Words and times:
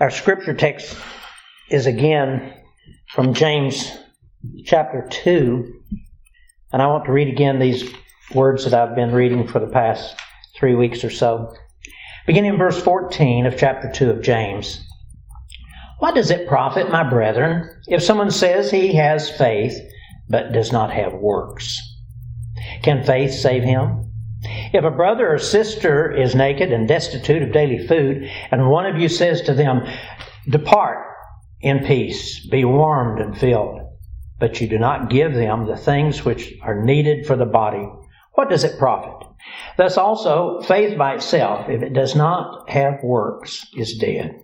Our 0.00 0.10
scripture 0.10 0.54
text 0.54 0.96
is 1.68 1.86
again 1.86 2.54
from 3.10 3.34
James 3.34 3.92
chapter 4.64 5.06
2. 5.10 5.80
And 6.72 6.80
I 6.80 6.86
want 6.86 7.04
to 7.04 7.12
read 7.12 7.28
again 7.28 7.58
these 7.58 7.92
words 8.34 8.64
that 8.64 8.72
I've 8.72 8.96
been 8.96 9.12
reading 9.12 9.46
for 9.46 9.58
the 9.58 9.66
past 9.70 10.16
three 10.56 10.74
weeks 10.74 11.04
or 11.04 11.10
so. 11.10 11.54
Beginning 12.26 12.52
in 12.52 12.58
verse 12.58 12.82
14 12.82 13.44
of 13.44 13.58
chapter 13.58 13.92
2 13.92 14.10
of 14.10 14.22
James. 14.22 14.82
What 15.98 16.14
does 16.14 16.30
it 16.30 16.48
profit, 16.48 16.90
my 16.90 17.08
brethren, 17.08 17.68
if 17.86 18.02
someone 18.02 18.30
says 18.30 18.70
he 18.70 18.94
has 18.94 19.30
faith 19.30 19.78
but 20.28 20.52
does 20.52 20.72
not 20.72 20.90
have 20.90 21.12
works? 21.12 21.78
Can 22.82 23.04
faith 23.04 23.34
save 23.34 23.62
him? 23.62 24.11
If 24.72 24.84
a 24.84 24.90
brother 24.90 25.32
or 25.32 25.38
sister 25.38 26.10
is 26.10 26.34
naked 26.34 26.72
and 26.72 26.88
destitute 26.88 27.42
of 27.42 27.52
daily 27.52 27.86
food, 27.86 28.30
and 28.50 28.70
one 28.70 28.86
of 28.86 28.98
you 28.98 29.08
says 29.08 29.42
to 29.42 29.54
them, 29.54 29.82
Depart 30.48 31.06
in 31.60 31.84
peace, 31.84 32.46
be 32.48 32.64
warmed 32.64 33.20
and 33.20 33.36
filled, 33.36 33.80
but 34.38 34.60
you 34.60 34.66
do 34.66 34.78
not 34.78 35.10
give 35.10 35.34
them 35.34 35.66
the 35.66 35.76
things 35.76 36.24
which 36.24 36.54
are 36.62 36.84
needed 36.84 37.26
for 37.26 37.36
the 37.36 37.46
body, 37.46 37.86
what 38.34 38.48
does 38.48 38.64
it 38.64 38.78
profit? 38.78 39.28
Thus 39.76 39.98
also, 39.98 40.62
faith 40.62 40.96
by 40.96 41.14
itself, 41.14 41.68
if 41.68 41.82
it 41.82 41.92
does 41.92 42.16
not 42.16 42.70
have 42.70 43.02
works, 43.02 43.66
is 43.76 43.98
dead. 43.98 44.40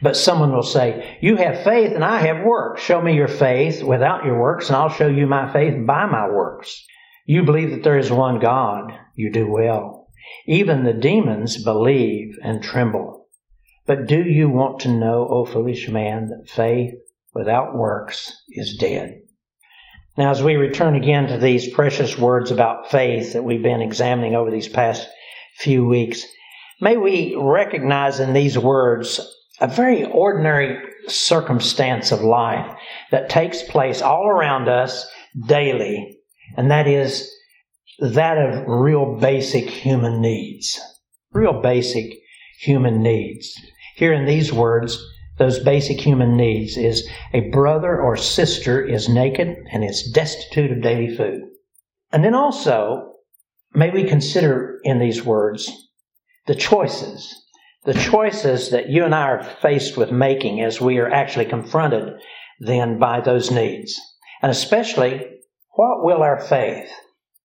But 0.00 0.16
someone 0.16 0.52
will 0.52 0.62
say, 0.62 1.18
You 1.20 1.36
have 1.36 1.62
faith 1.62 1.92
and 1.92 2.04
I 2.04 2.18
have 2.20 2.44
works. 2.44 2.82
Show 2.82 3.02
me 3.02 3.14
your 3.14 3.28
faith 3.28 3.82
without 3.82 4.24
your 4.24 4.40
works, 4.40 4.68
and 4.68 4.76
I'll 4.76 4.88
show 4.88 5.08
you 5.08 5.26
my 5.26 5.52
faith 5.52 5.74
by 5.86 6.06
my 6.06 6.28
works. 6.28 6.86
You 7.30 7.42
believe 7.42 7.72
that 7.72 7.82
there 7.82 7.98
is 7.98 8.10
one 8.10 8.38
God. 8.38 8.90
You 9.14 9.30
do 9.30 9.46
well. 9.46 10.08
Even 10.46 10.84
the 10.84 10.94
demons 10.94 11.62
believe 11.62 12.38
and 12.42 12.62
tremble. 12.62 13.26
But 13.86 14.06
do 14.06 14.22
you 14.22 14.48
want 14.48 14.80
to 14.80 14.88
know, 14.88 15.28
O 15.30 15.44
foolish 15.44 15.90
man, 15.90 16.30
that 16.30 16.48
faith 16.48 16.94
without 17.34 17.76
works 17.76 18.32
is 18.48 18.78
dead? 18.78 19.20
Now, 20.16 20.30
as 20.30 20.42
we 20.42 20.54
return 20.54 20.94
again 20.94 21.26
to 21.26 21.36
these 21.36 21.68
precious 21.74 22.16
words 22.16 22.50
about 22.50 22.90
faith 22.90 23.34
that 23.34 23.44
we've 23.44 23.62
been 23.62 23.82
examining 23.82 24.34
over 24.34 24.50
these 24.50 24.68
past 24.68 25.06
few 25.58 25.84
weeks, 25.84 26.24
may 26.80 26.96
we 26.96 27.36
recognize 27.38 28.20
in 28.20 28.32
these 28.32 28.56
words 28.56 29.20
a 29.60 29.68
very 29.68 30.06
ordinary 30.06 30.82
circumstance 31.08 32.10
of 32.10 32.22
life 32.22 32.74
that 33.10 33.28
takes 33.28 33.62
place 33.64 34.00
all 34.00 34.26
around 34.26 34.70
us 34.70 35.06
daily, 35.46 36.17
and 36.58 36.72
that 36.72 36.88
is 36.88 37.32
that 38.00 38.36
of 38.36 38.64
real 38.66 39.16
basic 39.20 39.70
human 39.70 40.20
needs. 40.20 40.80
Real 41.32 41.62
basic 41.62 42.12
human 42.58 43.00
needs. 43.00 43.54
Here 43.94 44.12
in 44.12 44.26
these 44.26 44.52
words, 44.52 45.00
those 45.38 45.60
basic 45.60 46.00
human 46.00 46.36
needs 46.36 46.76
is 46.76 47.08
a 47.32 47.48
brother 47.50 48.00
or 48.00 48.16
sister 48.16 48.84
is 48.84 49.08
naked 49.08 49.56
and 49.70 49.84
is 49.84 50.10
destitute 50.12 50.72
of 50.72 50.82
daily 50.82 51.16
food. 51.16 51.42
And 52.10 52.24
then 52.24 52.34
also, 52.34 53.12
may 53.72 53.90
we 53.90 54.02
consider 54.02 54.80
in 54.82 54.98
these 54.98 55.24
words 55.24 55.70
the 56.48 56.56
choices, 56.56 57.40
the 57.84 57.94
choices 57.94 58.70
that 58.70 58.88
you 58.88 59.04
and 59.04 59.14
I 59.14 59.28
are 59.28 59.44
faced 59.44 59.96
with 59.96 60.10
making 60.10 60.60
as 60.60 60.80
we 60.80 60.98
are 60.98 61.08
actually 61.08 61.46
confronted 61.46 62.14
then 62.58 62.98
by 62.98 63.20
those 63.20 63.52
needs. 63.52 63.96
And 64.42 64.50
especially, 64.50 65.37
what 65.78 66.02
will 66.02 66.24
our 66.24 66.40
faith 66.40 66.90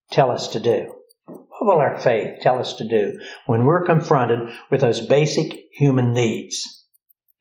tell 0.09 0.31
us 0.31 0.47
to 0.47 0.59
do? 0.59 0.91
What 1.27 1.67
will 1.67 1.77
our 1.77 1.99
faith 1.99 2.39
tell 2.41 2.57
us 2.57 2.73
to 2.77 2.87
do 2.87 3.19
when 3.45 3.63
we're 3.63 3.85
confronted 3.85 4.49
with 4.71 4.81
those 4.81 5.05
basic 5.05 5.55
human 5.71 6.13
needs? 6.13 6.83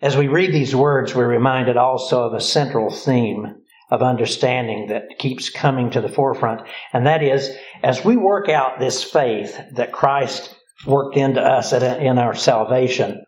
As 0.03 0.19
we 0.19 0.29
read 0.29 0.53
these 0.53 0.77
words, 0.77 1.15
we're 1.15 1.27
reminded 1.27 1.79
also 1.79 2.25
of 2.25 2.35
a 2.35 2.43
central 2.43 2.91
theme 2.91 3.63
of 3.91 4.03
understanding 4.03 4.89
that 4.89 5.19
keeps 5.19 5.49
coming 5.49 5.89
to 5.93 6.03
the 6.03 6.11
forefront, 6.11 6.61
and 6.93 7.07
that 7.07 7.23
is 7.23 7.51
as 7.83 8.05
we 8.05 8.19
work 8.19 8.51
out 8.51 8.79
this 8.79 9.03
faith 9.03 9.59
that 9.77 9.93
Christ 9.93 10.55
worked 10.87 11.17
into 11.17 11.41
us 11.41 11.73
in 11.73 12.19
our 12.19 12.35
salvation, 12.35 13.25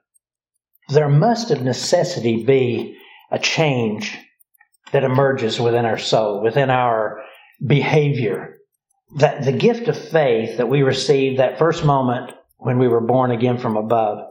there 0.90 1.08
must 1.08 1.50
of 1.50 1.62
necessity 1.62 2.44
be 2.44 2.98
a 3.30 3.38
change 3.38 4.18
that 4.92 5.02
emerges 5.02 5.58
within 5.58 5.86
our 5.86 5.96
soul, 5.98 6.42
within 6.42 6.68
our 6.68 7.22
behavior. 7.64 8.58
That 9.16 9.44
the 9.44 9.52
gift 9.52 9.88
of 9.88 9.96
faith 9.96 10.56
that 10.56 10.68
we 10.68 10.82
received 10.82 11.38
that 11.38 11.58
first 11.58 11.84
moment 11.84 12.32
when 12.56 12.78
we 12.78 12.88
were 12.88 13.00
born 13.00 13.30
again 13.30 13.58
from 13.58 13.76
above 13.76 14.30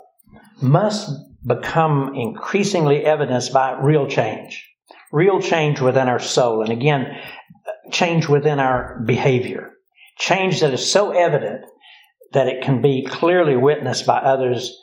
must 0.61 1.09
become 1.45 2.15
increasingly 2.15 3.05
evidenced 3.05 3.53
by 3.53 3.79
real 3.79 4.07
change. 4.07 4.67
Real 5.11 5.41
change 5.41 5.79
within 5.79 6.09
our 6.09 6.19
soul. 6.19 6.61
And 6.61 6.71
again, 6.71 7.17
change 7.91 8.27
within 8.27 8.59
our 8.59 9.01
behavior. 9.05 9.71
Change 10.17 10.61
that 10.61 10.73
is 10.73 10.91
so 10.91 11.11
evident 11.11 11.65
that 12.33 12.47
it 12.47 12.63
can 12.63 12.81
be 12.81 13.05
clearly 13.07 13.55
witnessed 13.55 14.05
by 14.05 14.17
others 14.17 14.75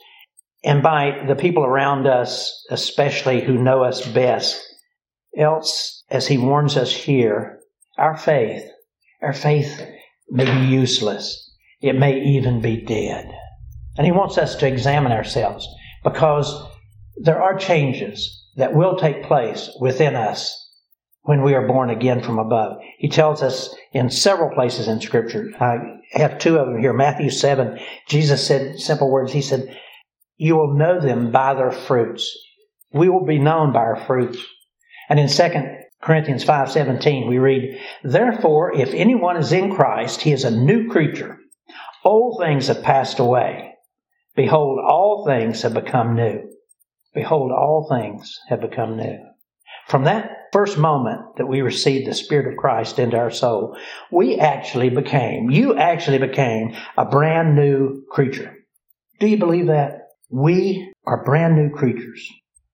and 0.62 0.82
by 0.82 1.24
the 1.26 1.34
people 1.34 1.64
around 1.64 2.06
us, 2.06 2.64
especially 2.70 3.40
who 3.40 3.54
know 3.54 3.82
us 3.82 4.06
best. 4.06 4.60
Else, 5.36 6.04
as 6.10 6.26
he 6.26 6.38
warns 6.38 6.76
us 6.76 6.92
here, 6.92 7.59
our 8.00 8.16
faith, 8.16 8.64
our 9.22 9.34
faith 9.34 9.86
may 10.30 10.44
be 10.44 10.66
useless. 10.66 11.52
It 11.80 11.94
may 11.94 12.20
even 12.20 12.60
be 12.60 12.84
dead. 12.84 13.30
And 13.96 14.06
he 14.06 14.12
wants 14.12 14.38
us 14.38 14.56
to 14.56 14.66
examine 14.66 15.12
ourselves 15.12 15.68
because 16.02 16.66
there 17.16 17.42
are 17.42 17.58
changes 17.58 18.46
that 18.56 18.74
will 18.74 18.96
take 18.96 19.24
place 19.24 19.70
within 19.80 20.16
us 20.16 20.56
when 21.22 21.42
we 21.42 21.54
are 21.54 21.66
born 21.66 21.90
again 21.90 22.22
from 22.22 22.38
above. 22.38 22.78
He 22.98 23.08
tells 23.08 23.42
us 23.42 23.74
in 23.92 24.08
several 24.08 24.54
places 24.54 24.88
in 24.88 25.00
Scripture. 25.00 25.50
I 25.60 25.76
have 26.12 26.38
two 26.38 26.56
of 26.56 26.66
them 26.66 26.80
here. 26.80 26.94
Matthew 26.94 27.30
7, 27.30 27.78
Jesus 28.08 28.46
said 28.46 28.78
simple 28.78 29.10
words. 29.10 29.32
He 29.32 29.42
said, 29.42 29.78
You 30.38 30.56
will 30.56 30.78
know 30.78 30.98
them 31.00 31.30
by 31.30 31.54
their 31.54 31.72
fruits. 31.72 32.34
We 32.92 33.10
will 33.10 33.26
be 33.26 33.38
known 33.38 33.72
by 33.72 33.80
our 33.80 34.04
fruits. 34.06 34.42
And 35.10 35.20
in 35.20 35.28
2 35.28 35.79
Corinthians 36.02 36.44
5:17 36.44 37.28
we 37.28 37.38
read, 37.38 37.78
"Therefore 38.02 38.74
if 38.74 38.94
anyone 38.94 39.36
is 39.36 39.52
in 39.52 39.74
Christ, 39.74 40.22
he 40.22 40.32
is 40.32 40.44
a 40.44 40.50
new 40.50 40.88
creature. 40.88 41.38
Old 42.04 42.40
things 42.40 42.68
have 42.68 42.82
passed 42.82 43.18
away; 43.18 43.74
Behold, 44.34 44.78
all 44.78 45.24
things 45.26 45.62
have 45.62 45.74
become 45.74 46.14
new. 46.14 46.48
Behold, 47.12 47.52
all 47.52 47.86
things 47.90 48.38
have 48.48 48.60
become 48.60 48.96
new. 48.96 49.18
From 49.86 50.04
that 50.04 50.30
first 50.52 50.78
moment 50.78 51.36
that 51.36 51.46
we 51.46 51.60
received 51.60 52.06
the 52.06 52.14
Spirit 52.14 52.52
of 52.52 52.56
Christ 52.56 52.98
into 52.98 53.18
our 53.18 53.30
soul, 53.30 53.76
we 54.10 54.38
actually 54.38 54.88
became, 54.88 55.50
you 55.50 55.76
actually 55.76 56.18
became 56.18 56.74
a 56.96 57.04
brand 57.04 57.56
new 57.56 58.04
creature. 58.08 58.54
Do 59.18 59.26
you 59.26 59.36
believe 59.36 59.66
that? 59.66 60.08
We 60.30 60.92
are 61.04 61.24
brand 61.24 61.56
new 61.56 61.70
creatures. 61.70 62.26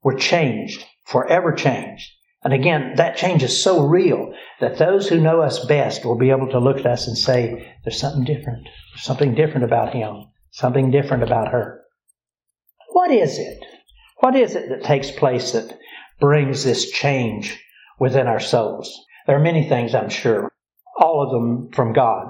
We're 0.02 0.18
changed, 0.18 0.84
forever 1.04 1.52
changed. 1.52 2.12
And 2.46 2.54
again, 2.54 2.92
that 2.94 3.16
change 3.16 3.42
is 3.42 3.60
so 3.60 3.88
real 3.88 4.32
that 4.60 4.78
those 4.78 5.08
who 5.08 5.18
know 5.18 5.40
us 5.40 5.66
best 5.66 6.04
will 6.04 6.14
be 6.14 6.30
able 6.30 6.48
to 6.50 6.60
look 6.60 6.78
at 6.78 6.86
us 6.86 7.08
and 7.08 7.18
say, 7.18 7.74
there's 7.82 7.98
something 7.98 8.22
different. 8.22 8.62
There's 8.62 9.02
something 9.02 9.34
different 9.34 9.64
about 9.64 9.92
him. 9.92 10.28
Something 10.52 10.92
different 10.92 11.24
about 11.24 11.48
her. 11.48 11.82
What 12.90 13.10
is 13.10 13.36
it? 13.38 13.58
What 14.20 14.36
is 14.36 14.54
it 14.54 14.68
that 14.68 14.84
takes 14.84 15.10
place 15.10 15.50
that 15.52 15.76
brings 16.20 16.62
this 16.62 16.88
change 16.92 17.60
within 17.98 18.28
our 18.28 18.38
souls? 18.38 18.96
There 19.26 19.34
are 19.34 19.42
many 19.42 19.68
things, 19.68 19.92
I'm 19.92 20.08
sure, 20.08 20.48
all 21.00 21.24
of 21.24 21.32
them 21.32 21.72
from 21.72 21.94
God. 21.94 22.28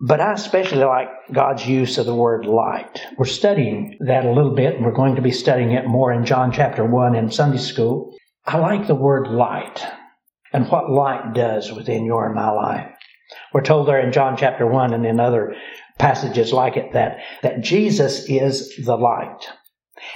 But 0.00 0.20
I 0.20 0.32
especially 0.32 0.84
like 0.84 1.08
God's 1.32 1.66
use 1.66 1.98
of 1.98 2.06
the 2.06 2.14
word 2.14 2.46
light. 2.46 3.04
We're 3.18 3.24
studying 3.24 3.98
that 4.06 4.24
a 4.24 4.32
little 4.32 4.54
bit, 4.54 4.76
and 4.76 4.84
we're 4.84 4.92
going 4.92 5.16
to 5.16 5.22
be 5.22 5.32
studying 5.32 5.72
it 5.72 5.88
more 5.88 6.12
in 6.12 6.24
John 6.24 6.52
chapter 6.52 6.84
1 6.84 7.16
in 7.16 7.32
Sunday 7.32 7.58
school. 7.58 8.14
I 8.44 8.58
like 8.58 8.86
the 8.86 8.94
word 8.94 9.28
light 9.28 9.84
and 10.52 10.68
what 10.68 10.90
light 10.90 11.34
does 11.34 11.72
within 11.72 12.04
your 12.04 12.26
and 12.26 12.34
my 12.34 12.50
life. 12.50 12.90
We're 13.52 13.62
told 13.62 13.86
there 13.86 14.00
in 14.00 14.12
John 14.12 14.36
chapter 14.36 14.66
1 14.66 14.92
and 14.92 15.06
in 15.06 15.20
other 15.20 15.54
passages 15.98 16.52
like 16.52 16.76
it 16.76 16.92
that, 16.94 17.18
that 17.42 17.60
Jesus 17.60 18.28
is 18.28 18.74
the 18.84 18.96
light. 18.96 19.46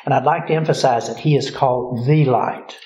And 0.04 0.14
I'd 0.14 0.24
like 0.24 0.46
to 0.46 0.54
emphasize 0.54 1.08
that 1.08 1.18
he 1.18 1.36
is 1.36 1.50
called 1.50 2.06
the 2.06 2.24
light. 2.24 2.76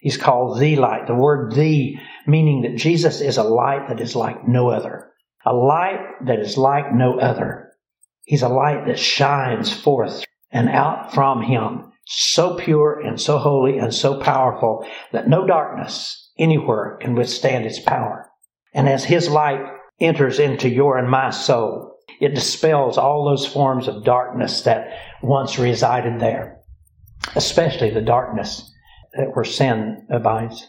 He's 0.00 0.16
called 0.16 0.60
the 0.60 0.76
light. 0.76 1.06
The 1.06 1.14
word 1.14 1.52
the 1.52 1.96
meaning 2.26 2.62
that 2.62 2.76
Jesus 2.76 3.20
is 3.20 3.36
a 3.36 3.42
light 3.42 3.88
that 3.88 4.00
is 4.00 4.14
like 4.14 4.46
no 4.46 4.70
other. 4.70 5.10
A 5.44 5.52
light 5.52 6.00
that 6.26 6.38
is 6.38 6.56
like 6.56 6.92
no 6.94 7.18
other. 7.18 7.72
He's 8.24 8.42
a 8.42 8.48
light 8.48 8.86
that 8.86 8.98
shines 8.98 9.72
forth 9.72 10.24
and 10.50 10.68
out 10.68 11.12
from 11.14 11.42
him, 11.42 11.92
so 12.06 12.56
pure 12.56 13.00
and 13.00 13.20
so 13.20 13.38
holy 13.38 13.78
and 13.78 13.92
so 13.92 14.20
powerful 14.20 14.86
that 15.12 15.28
no 15.28 15.46
darkness 15.46 16.30
anywhere 16.38 16.98
can 17.00 17.14
withstand 17.14 17.66
its 17.66 17.80
power. 17.80 18.30
And 18.72 18.88
as 18.88 19.04
his 19.04 19.28
light 19.28 19.64
enters 20.00 20.38
into 20.38 20.68
your 20.68 20.98
and 20.98 21.10
my 21.10 21.30
soul, 21.30 21.96
it 22.20 22.34
dispels 22.34 22.96
all 22.98 23.24
those 23.24 23.46
forms 23.46 23.88
of 23.88 24.04
darkness 24.04 24.62
that 24.62 24.88
once 25.22 25.58
resided 25.58 26.20
there. 26.20 26.58
especially 27.34 27.90
the 27.90 28.00
darkness 28.00 28.72
that 29.14 29.34
where 29.34 29.44
sin 29.44 30.06
abides. 30.10 30.66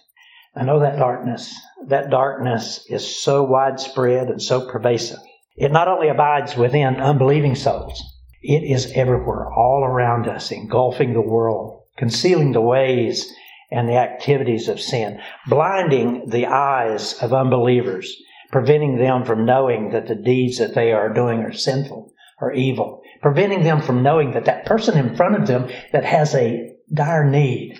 I 0.55 0.63
know 0.63 0.79
that 0.79 0.97
darkness, 0.97 1.53
that 1.87 2.09
darkness 2.09 2.85
is 2.89 3.21
so 3.21 3.43
widespread 3.43 4.29
and 4.29 4.41
so 4.41 4.69
pervasive. 4.69 5.19
It 5.55 5.71
not 5.71 5.87
only 5.87 6.07
abides 6.09 6.55
within 6.55 6.95
unbelieving 6.97 7.55
souls, 7.55 8.01
it 8.47 8.63
is 8.63 8.93
everywhere, 8.95 9.51
all 9.51 9.83
around 9.83 10.25
us, 10.25 10.51
engulfing 10.51 11.11
the 11.11 11.21
world, 11.21 11.81
concealing 11.97 12.53
the 12.53 12.61
ways 12.61 13.29
and 13.69 13.89
the 13.89 13.97
activities 13.97 14.69
of 14.69 14.79
sin, 14.79 15.19
blinding 15.47 16.29
the 16.29 16.45
eyes 16.45 17.21
of 17.21 17.33
unbelievers, 17.33 18.15
preventing 18.49 18.97
them 18.97 19.25
from 19.25 19.43
knowing 19.43 19.89
that 19.89 20.07
the 20.07 20.15
deeds 20.15 20.59
that 20.59 20.73
they 20.73 20.93
are 20.93 21.13
doing 21.13 21.41
are 21.41 21.51
sinful 21.51 22.13
or 22.39 22.53
evil, 22.53 23.01
preventing 23.21 23.63
them 23.63 23.81
from 23.81 24.01
knowing 24.01 24.31
that 24.31 24.45
that 24.45 24.65
person 24.65 24.97
in 24.97 25.17
front 25.17 25.35
of 25.35 25.45
them 25.47 25.69
that 25.91 26.05
has 26.05 26.33
a 26.33 26.73
dire 26.93 27.29
need 27.29 27.77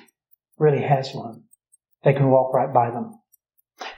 really 0.58 0.81
has 0.81 1.14
one. 1.14 1.44
They 2.04 2.12
can 2.12 2.30
walk 2.30 2.54
right 2.54 2.74
by 2.74 2.92
them. 2.92 3.18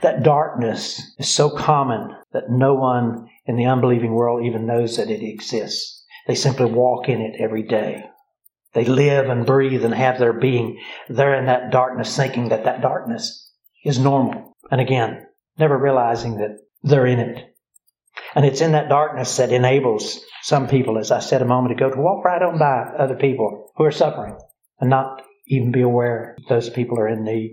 That 0.02 0.22
darkness 0.22 1.02
is 1.18 1.28
so 1.28 1.50
common 1.50 2.14
that 2.32 2.48
no 2.48 2.74
one 2.74 3.28
in 3.46 3.56
the 3.56 3.66
unbelieving 3.66 4.12
world 4.12 4.44
even 4.44 4.66
knows 4.66 4.98
that 4.98 5.10
it 5.10 5.24
exists. 5.24 5.99
They 6.30 6.36
simply 6.36 6.66
walk 6.66 7.08
in 7.08 7.20
it 7.20 7.40
every 7.40 7.64
day. 7.64 8.04
They 8.72 8.84
live 8.84 9.28
and 9.28 9.44
breathe 9.44 9.84
and 9.84 9.92
have 9.92 10.20
their 10.20 10.32
being. 10.32 10.78
They're 11.08 11.34
in 11.34 11.46
that 11.46 11.72
darkness 11.72 12.16
thinking 12.16 12.50
that 12.50 12.62
that 12.66 12.82
darkness 12.82 13.52
is 13.84 13.98
normal. 13.98 14.56
And 14.70 14.80
again, 14.80 15.26
never 15.58 15.76
realizing 15.76 16.36
that 16.36 16.58
they're 16.84 17.06
in 17.06 17.18
it. 17.18 17.52
And 18.36 18.46
it's 18.46 18.60
in 18.60 18.70
that 18.72 18.88
darkness 18.88 19.38
that 19.38 19.50
enables 19.50 20.20
some 20.42 20.68
people, 20.68 20.98
as 20.98 21.10
I 21.10 21.18
said 21.18 21.42
a 21.42 21.46
moment 21.46 21.72
ago, 21.72 21.90
to 21.90 22.00
walk 22.00 22.24
right 22.24 22.40
on 22.40 22.60
by 22.60 22.92
other 22.96 23.16
people 23.16 23.72
who 23.74 23.82
are 23.82 23.90
suffering 23.90 24.38
and 24.78 24.88
not 24.88 25.22
even 25.48 25.72
be 25.72 25.80
aware 25.80 26.36
those 26.48 26.70
people 26.70 27.00
are 27.00 27.08
in 27.08 27.24
need. 27.24 27.50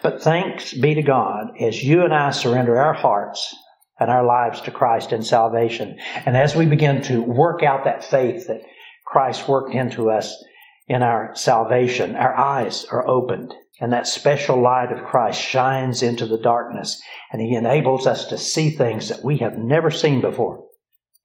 But 0.00 0.22
thanks 0.22 0.72
be 0.72 0.94
to 0.94 1.02
God 1.02 1.60
as 1.60 1.82
you 1.82 2.04
and 2.04 2.14
I 2.14 2.30
surrender 2.30 2.78
our 2.78 2.94
hearts 2.94 3.52
and 4.00 4.10
our 4.10 4.24
lives 4.24 4.62
to 4.62 4.70
Christ 4.70 5.12
in 5.12 5.22
salvation. 5.22 5.98
And 6.26 6.36
as 6.36 6.56
we 6.56 6.66
begin 6.66 7.02
to 7.02 7.22
work 7.22 7.62
out 7.62 7.84
that 7.84 8.02
faith 8.02 8.46
that 8.48 8.62
Christ 9.06 9.46
worked 9.46 9.74
into 9.74 10.10
us 10.10 10.42
in 10.88 11.02
our 11.02 11.34
salvation, 11.34 12.16
our 12.16 12.34
eyes 12.36 12.86
are 12.86 13.06
opened 13.06 13.54
and 13.80 13.92
that 13.92 14.06
special 14.06 14.60
light 14.60 14.90
of 14.90 15.04
Christ 15.04 15.40
shines 15.40 16.02
into 16.02 16.26
the 16.26 16.38
darkness 16.38 17.00
and 17.32 17.40
he 17.40 17.54
enables 17.54 18.06
us 18.06 18.26
to 18.26 18.38
see 18.38 18.70
things 18.70 19.08
that 19.08 19.24
we 19.24 19.38
have 19.38 19.56
never 19.56 19.90
seen 19.90 20.20
before. 20.20 20.64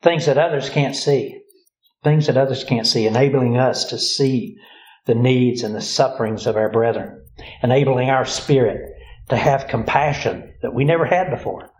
Things 0.02 0.26
that 0.28 0.38
others 0.38 0.70
can't 0.70 0.96
see. 0.96 1.42
Things 2.04 2.28
that 2.28 2.38
others 2.38 2.64
can't 2.64 2.86
see, 2.86 3.08
enabling 3.08 3.58
us 3.58 3.86
to 3.86 3.98
see 3.98 4.58
the 5.06 5.16
needs 5.16 5.64
and 5.64 5.74
the 5.74 5.82
sufferings 5.82 6.46
of 6.46 6.56
our 6.56 6.70
brethren, 6.70 7.26
enabling 7.64 8.10
our 8.10 8.26
spirit 8.26 8.92
to 9.30 9.38
have 9.38 9.68
compassion 9.68 10.54
that 10.62 10.74
we 10.74 10.86
never 10.86 11.06
had 11.06 11.32
before. 11.32 11.72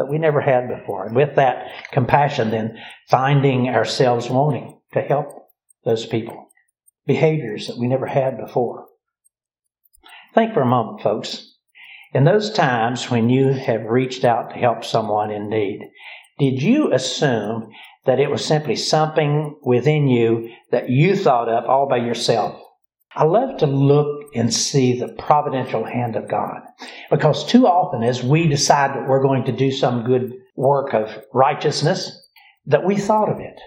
That 0.00 0.10
we 0.10 0.18
never 0.18 0.40
had 0.40 0.66
before. 0.66 1.06
And 1.06 1.14
with 1.14 1.36
that 1.36 1.66
compassion, 1.92 2.50
then 2.50 2.78
finding 3.08 3.68
ourselves 3.68 4.30
wanting 4.30 4.80
to 4.94 5.02
help 5.02 5.26
those 5.84 6.06
people. 6.06 6.48
Behaviors 7.06 7.68
that 7.68 7.78
we 7.78 7.86
never 7.86 8.06
had 8.06 8.38
before. 8.38 8.86
Think 10.34 10.54
for 10.54 10.62
a 10.62 10.66
moment, 10.66 11.02
folks. 11.02 11.54
In 12.14 12.24
those 12.24 12.50
times 12.50 13.10
when 13.10 13.28
you 13.28 13.52
have 13.52 13.84
reached 13.84 14.24
out 14.24 14.50
to 14.50 14.56
help 14.56 14.84
someone 14.84 15.30
in 15.30 15.48
need, 15.50 15.88
did 16.38 16.62
you 16.62 16.92
assume 16.92 17.70
that 18.06 18.20
it 18.20 18.30
was 18.30 18.44
simply 18.44 18.76
something 18.76 19.56
within 19.62 20.08
you 20.08 20.50
that 20.70 20.88
you 20.88 21.14
thought 21.14 21.48
up 21.48 21.68
all 21.68 21.88
by 21.88 21.98
yourself. 21.98 22.60
I 23.14 23.24
love 23.24 23.58
to 23.58 23.66
look 23.66 24.19
and 24.34 24.52
see 24.52 24.98
the 24.98 25.08
providential 25.08 25.84
hand 25.84 26.16
of 26.16 26.28
God 26.28 26.60
because 27.10 27.44
too 27.46 27.66
often 27.66 28.02
as 28.02 28.22
we 28.22 28.46
decide 28.46 28.90
that 28.90 29.08
we're 29.08 29.22
going 29.22 29.44
to 29.44 29.52
do 29.52 29.70
some 29.70 30.04
good 30.04 30.32
work 30.56 30.94
of 30.94 31.24
righteousness, 31.32 32.28
that 32.66 32.84
we 32.84 32.96
thought 32.96 33.30
of 33.30 33.40
it. 33.40 33.58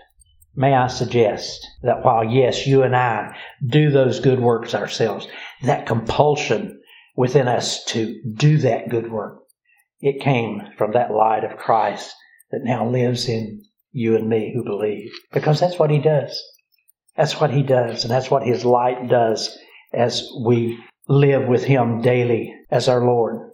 May 0.56 0.74
I 0.74 0.88
suggest 0.88 1.66
that 1.82 2.06
while 2.06 2.24
yes, 2.24 2.68
you 2.68 2.84
and 2.84 2.96
I 2.96 3.36
do 3.66 3.90
those 3.90 4.20
good 4.20 4.40
works 4.40 4.76
ourselves, 4.76 5.28
that 5.64 5.88
compulsion 5.88 6.80
within 7.16 7.48
us 7.48 7.84
to 7.86 8.22
do 8.36 8.58
that 8.60 8.90
good 8.90 9.12
work, 9.12 9.40
it 10.00 10.22
came 10.22 10.62
from 10.78 10.92
that 10.92 11.12
light 11.12 11.44
of 11.44 11.58
Christ 11.58 12.14
that 12.52 12.64
now 12.64 12.88
lives 12.88 13.28
in 13.28 13.64
you 13.92 14.16
and 14.16 14.30
me 14.30 14.52
who 14.54 14.64
believe. 14.64 15.12
Because 15.32 15.60
that's 15.60 15.80
what 15.80 15.90
he 15.90 16.00
does. 16.00 16.40
That's 17.16 17.40
what 17.40 17.52
he 17.52 17.64
does, 17.64 18.04
and 18.04 18.12
that's 18.12 18.30
what 18.30 18.44
his 18.44 18.66
light 18.66 19.08
does 19.08 19.58
as 19.94 20.28
we 20.44 20.80
live 21.08 21.48
with 21.48 21.64
him 21.64 22.02
daily 22.02 22.54
as 22.72 22.88
our 22.88 23.04
Lord. 23.04 23.52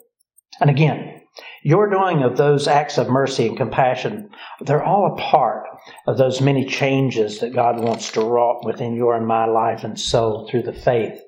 And 0.60 0.70
again, 0.70 1.22
your 1.64 1.90
doing 1.90 2.24
of 2.24 2.38
those 2.38 2.68
acts 2.68 2.98
of 2.98 3.10
mercy 3.10 3.48
and 3.48 3.58
compassion, 3.58 4.30
they're 4.62 4.84
all 4.84 5.14
a 5.14 5.22
part 5.22 5.66
of 6.08 6.18
those 6.18 6.42
many 6.42 6.66
changes 6.66 7.40
that 7.40 7.54
God 7.54 7.80
wants 7.80 8.12
to 8.14 8.22
wrought 8.22 8.66
within 8.66 8.96
your 8.96 9.16
and 9.16 9.28
my 9.28 9.46
life 9.46 9.84
and 9.84 10.00
soul 10.00 10.48
through 10.50 10.64
the 10.64 10.74
faith 10.74 11.20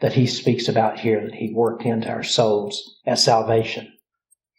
that 0.00 0.12
he 0.12 0.26
speaks 0.26 0.68
about 0.68 1.00
here, 1.00 1.22
that 1.24 1.34
he 1.34 1.52
worked 1.54 1.84
into 1.84 2.08
our 2.08 2.22
souls 2.22 3.00
as 3.06 3.22
salvation. 3.22 3.92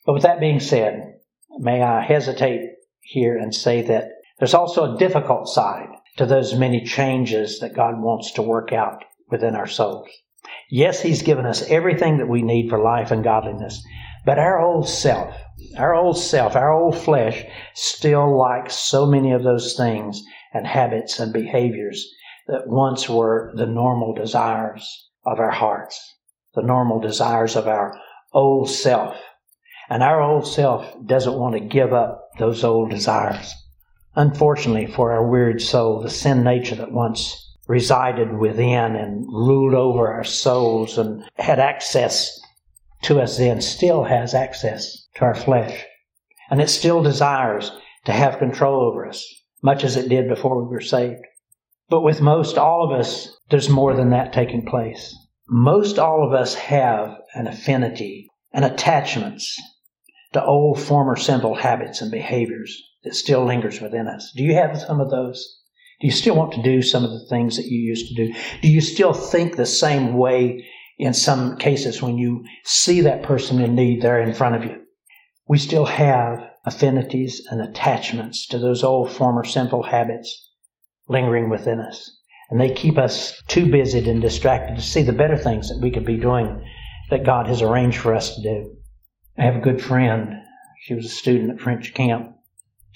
But 0.05 0.13
with 0.13 0.23
that 0.23 0.39
being 0.39 0.59
said, 0.59 1.19
may 1.59 1.81
I 1.81 2.01
hesitate 2.01 2.61
here 3.01 3.38
and 3.38 3.53
say 3.53 3.83
that 3.83 4.09
there's 4.39 4.53
also 4.53 4.95
a 4.95 4.97
difficult 4.97 5.47
side 5.47 5.89
to 6.17 6.25
those 6.25 6.55
many 6.55 6.83
changes 6.85 7.59
that 7.59 7.75
God 7.75 8.01
wants 8.01 8.31
to 8.33 8.41
work 8.41 8.73
out 8.73 9.03
within 9.29 9.56
our 9.56 9.68
souls. 9.68 10.07
Yes, 10.69 11.01
He's 11.01 11.21
given 11.21 11.45
us 11.45 11.69
everything 11.69 12.18
that 12.18 12.29
we 12.29 12.41
need 12.41 12.69
for 12.69 12.79
life 12.79 13.12
and 13.12 13.24
godliness, 13.24 13.83
but 14.25 14.39
our 14.39 14.59
old 14.59 14.88
self, 14.88 15.35
our 15.77 15.95
old 15.95 16.18
self, 16.18 16.56
our 16.56 16.71
old 16.71 16.97
flesh 16.97 17.44
still 17.74 18.38
likes 18.38 18.75
so 18.75 19.06
many 19.06 19.31
of 19.31 19.44
those 19.44 19.75
things 19.75 20.21
and 20.53 20.68
habits 20.68 21.19
and 21.19 21.31
behaviors 21.31 22.07
that 22.47 22.68
once 22.68 23.09
were 23.09 23.53
the 23.56 23.65
normal 23.65 24.13
desires 24.13 25.09
of 25.25 25.39
our 25.39 25.51
hearts, 25.51 26.15
the 26.56 26.62
normal 26.62 27.00
desires 27.00 27.56
of 27.56 27.68
our 27.68 28.00
old 28.33 28.69
self. 28.69 29.15
And 29.89 30.03
our 30.03 30.21
old 30.21 30.45
self 30.45 30.94
doesn't 31.06 31.39
want 31.39 31.53
to 31.53 31.62
give 31.62 31.94
up 31.94 32.30
those 32.39 32.63
old 32.63 32.89
desires. 32.89 33.53
Unfortunately 34.15 34.88
for 34.88 35.12
our 35.12 35.25
weird 35.25 35.62
soul, 35.62 36.01
the 36.01 36.09
sin 36.09 36.44
nature 36.44 36.75
that 36.75 36.91
once 36.91 37.46
resided 37.68 38.38
within 38.38 38.96
and 38.96 39.25
ruled 39.28 39.74
over 39.74 40.12
our 40.12 40.24
souls 40.24 40.98
and 40.98 41.24
had 41.36 41.59
access 41.59 42.40
to 43.04 43.19
us 43.19 43.38
then 43.38 43.62
still 43.62 44.04
has 44.04 44.33
access 44.33 45.07
to 45.16 45.24
our 45.24 45.36
flesh. 45.36 45.86
And 46.50 46.62
it 46.62 46.69
still 46.69 47.04
desires 47.04 47.71
to 48.06 48.12
have 48.12 48.40
control 48.40 48.81
over 48.81 49.06
us, 49.06 49.26
much 49.62 49.83
as 49.83 49.97
it 49.97 50.09
did 50.09 50.30
before 50.30 50.64
we 50.64 50.69
were 50.69 50.81
saved. 50.81 51.26
But 51.90 52.02
with 52.02 52.21
most 52.21 52.57
all 52.57 52.83
of 52.83 52.97
us, 52.97 53.38
there's 53.50 53.69
more 53.69 53.94
than 53.94 54.09
that 54.09 54.33
taking 54.33 54.66
place. 54.66 55.16
Most 55.50 56.00
all 56.00 56.26
of 56.26 56.33
us 56.33 56.56
have 56.56 57.18
an 57.33 57.47
affinity 57.47 58.30
and 58.52 58.66
attachments 58.66 59.62
to 60.33 60.44
old 60.44 60.80
former 60.80 61.16
sinful 61.16 61.56
habits 61.56 62.02
and 62.02 62.12
behaviors 62.12 62.81
that 63.04 63.16
still 63.16 63.45
lingers 63.45 63.80
within 63.80 64.07
us. 64.07 64.33
Do 64.36 64.44
you 64.44 64.54
have 64.56 64.78
some 64.78 65.00
of 65.00 65.09
those? 65.09 65.56
Do 65.99 66.06
you 66.06 66.13
still 66.13 66.35
want 66.35 66.54
to 66.54 66.61
do 66.61 66.81
some 66.81 67.04
of 67.04 67.11
the 67.11 67.25
things 67.27 67.57
that 67.57 67.66
you 67.66 67.80
used 67.80 68.07
to 68.09 68.16
do? 68.16 68.33
Do 68.61 68.68
you 68.68 68.81
still 68.81 69.13
think 69.13 69.56
the 69.56 69.66
same 69.66 70.16
way 70.16 70.63
in 70.99 71.13
some 71.13 71.57
cases 71.57 72.01
when 72.01 72.18
you 72.18 72.45
see 72.63 73.01
that 73.01 73.23
person 73.23 73.59
in 73.59 73.73
need 73.73 74.01
there 74.01 74.21
in 74.21 74.33
front 74.33 74.56
of 74.56 74.63
you? 74.63 74.83
We 75.47 75.57
still 75.57 75.85
have 75.85 76.51
affinities 76.66 77.47
and 77.49 77.61
attachments 77.61 78.45
to 78.47 78.59
those 78.59 78.83
old 78.83 79.11
former 79.11 79.44
sinful 79.44 79.83
habits 79.83 80.51
lingering 81.07 81.49
within 81.49 81.80
us. 81.80 82.16
And 82.49 82.61
they 82.61 82.73
keep 82.73 82.97
us 82.97 83.42
too 83.47 83.69
busy 83.71 84.07
and 84.09 84.21
distracted 84.21 84.75
to 84.75 84.81
see 84.81 85.01
the 85.01 85.13
better 85.13 85.37
things 85.37 85.69
that 85.69 85.81
we 85.81 85.92
could 85.92 86.06
be 86.06 86.18
doing 86.18 86.63
that 87.09 87.25
God 87.25 87.47
has 87.47 87.61
arranged 87.61 87.97
for 87.97 88.13
us 88.13 88.35
to 88.35 88.42
do. 88.42 88.75
I 89.37 89.44
have 89.44 89.56
a 89.56 89.61
good 89.61 89.81
friend. 89.81 90.35
She 90.81 90.94
was 90.94 91.06
a 91.06 91.09
student 91.09 91.51
at 91.51 91.59
French 91.59 91.94
camp. 91.94 92.36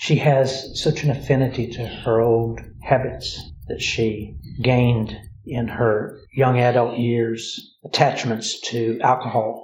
She 0.01 0.15
has 0.15 0.81
such 0.81 1.03
an 1.03 1.11
affinity 1.11 1.67
to 1.73 1.85
her 1.85 2.21
old 2.21 2.59
habits 2.81 3.39
that 3.67 3.83
she 3.83 4.35
gained 4.59 5.15
in 5.45 5.67
her 5.67 6.17
young 6.33 6.57
adult 6.59 6.97
years, 6.97 7.77
attachments 7.85 8.59
to 8.71 8.99
alcohol. 9.01 9.63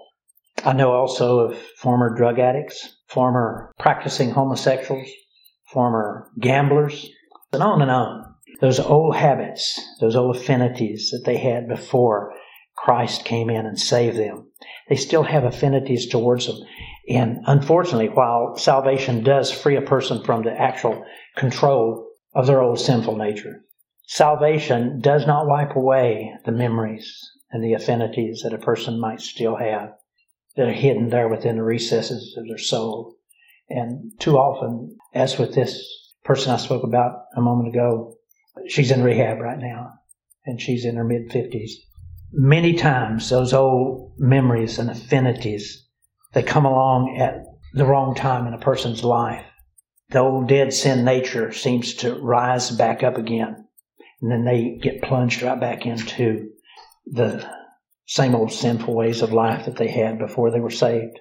I 0.64 0.74
know 0.74 0.92
also 0.92 1.40
of 1.40 1.58
former 1.58 2.16
drug 2.16 2.38
addicts, 2.38 2.98
former 3.08 3.74
practicing 3.80 4.30
homosexuals, 4.30 5.08
former 5.74 6.30
gamblers, 6.40 7.10
and 7.52 7.64
on 7.64 7.82
and 7.82 7.90
on. 7.90 8.36
Those 8.62 8.80
old 8.80 9.16
habits, 9.16 9.84
those 10.00 10.16
old 10.16 10.36
affinities 10.36 11.10
that 11.10 11.24
they 11.26 11.38
had 11.38 11.68
before 11.68 12.32
Christ 12.76 13.26
came 13.26 13.50
in 13.50 13.66
and 13.66 13.80
saved 13.80 14.18
them. 14.18 14.52
They 14.88 14.98
still 14.98 15.24
have 15.24 15.46
affinities 15.46 16.08
towards 16.08 16.46
them. 16.46 16.60
And 17.10 17.40
unfortunately, 17.46 18.10
while 18.10 18.58
salvation 18.58 19.24
does 19.24 19.52
free 19.52 19.78
a 19.78 19.82
person 19.82 20.24
from 20.24 20.44
the 20.44 20.52
actual 20.52 21.06
control 21.36 22.08
of 22.34 22.48
their 22.48 22.62
old 22.62 22.80
sinful 22.80 23.16
nature, 23.16 23.64
Salvation 24.10 25.02
does 25.02 25.28
not 25.28 25.48
wipe 25.48 25.76
away 25.76 26.34
the 26.46 26.52
memories 26.54 27.30
and 27.52 27.62
the 27.62 27.74
affinities 27.74 28.42
that 28.42 28.54
a 28.54 28.58
person 28.58 29.02
might 29.02 29.20
still 29.20 29.58
have 29.58 29.96
that 30.56 30.70
are 30.70 30.72
hidden 30.72 31.10
there 31.10 31.28
within 31.28 31.58
the 31.58 31.64
recesses 31.64 32.34
of 32.38 32.48
their 32.48 32.58
soul. 32.58 33.18
And 33.70 34.14
too 34.18 34.38
often, 34.38 34.96
as 35.14 35.38
with 35.38 35.54
this 35.54 35.86
person 36.24 36.54
I 36.54 36.58
spoke 36.58 36.84
about 36.84 37.26
a 37.36 37.42
moment 37.42 37.68
ago, 37.68 38.16
she's 38.70 38.90
in 38.90 39.04
rehab 39.04 39.40
right 39.40 39.60
now 39.60 39.92
and 40.46 40.62
she's 40.62 40.86
in 40.86 40.96
her 40.96 41.04
mid 41.04 41.30
50s. 41.30 41.72
Many 42.32 42.76
times, 42.76 43.30
those 43.30 43.52
old 43.52 44.14
memories 44.18 44.80
and 44.80 44.90
affinities, 44.90 45.86
they 46.38 46.44
come 46.44 46.66
along 46.66 47.18
at 47.18 47.46
the 47.74 47.88
wrong 47.88 48.14
time 48.14 48.46
in 48.46 48.54
a 48.54 48.60
person's 48.60 49.04
life. 49.04 49.44
The 50.10 50.20
old 50.20 50.48
dead 50.48 50.72
sin 50.72 51.04
nature 51.04 51.52
seems 51.52 51.96
to 51.96 52.14
rise 52.14 52.70
back 52.70 53.02
up 53.02 53.18
again. 53.18 53.68
And 54.22 54.32
then 54.32 54.46
they 54.46 54.78
get 54.80 55.02
plunged 55.02 55.42
right 55.42 55.60
back 55.60 55.88
into 55.88 56.52
the 57.08 57.44
same 58.06 58.36
old 58.36 58.52
sinful 58.52 58.94
ways 58.94 59.24
of 59.24 59.34
life 59.34 59.66
that 59.66 59.78
they 59.78 59.88
had 59.88 60.20
before 60.20 60.52
they 60.52 60.60
were 60.60 60.70
saved. 60.70 61.18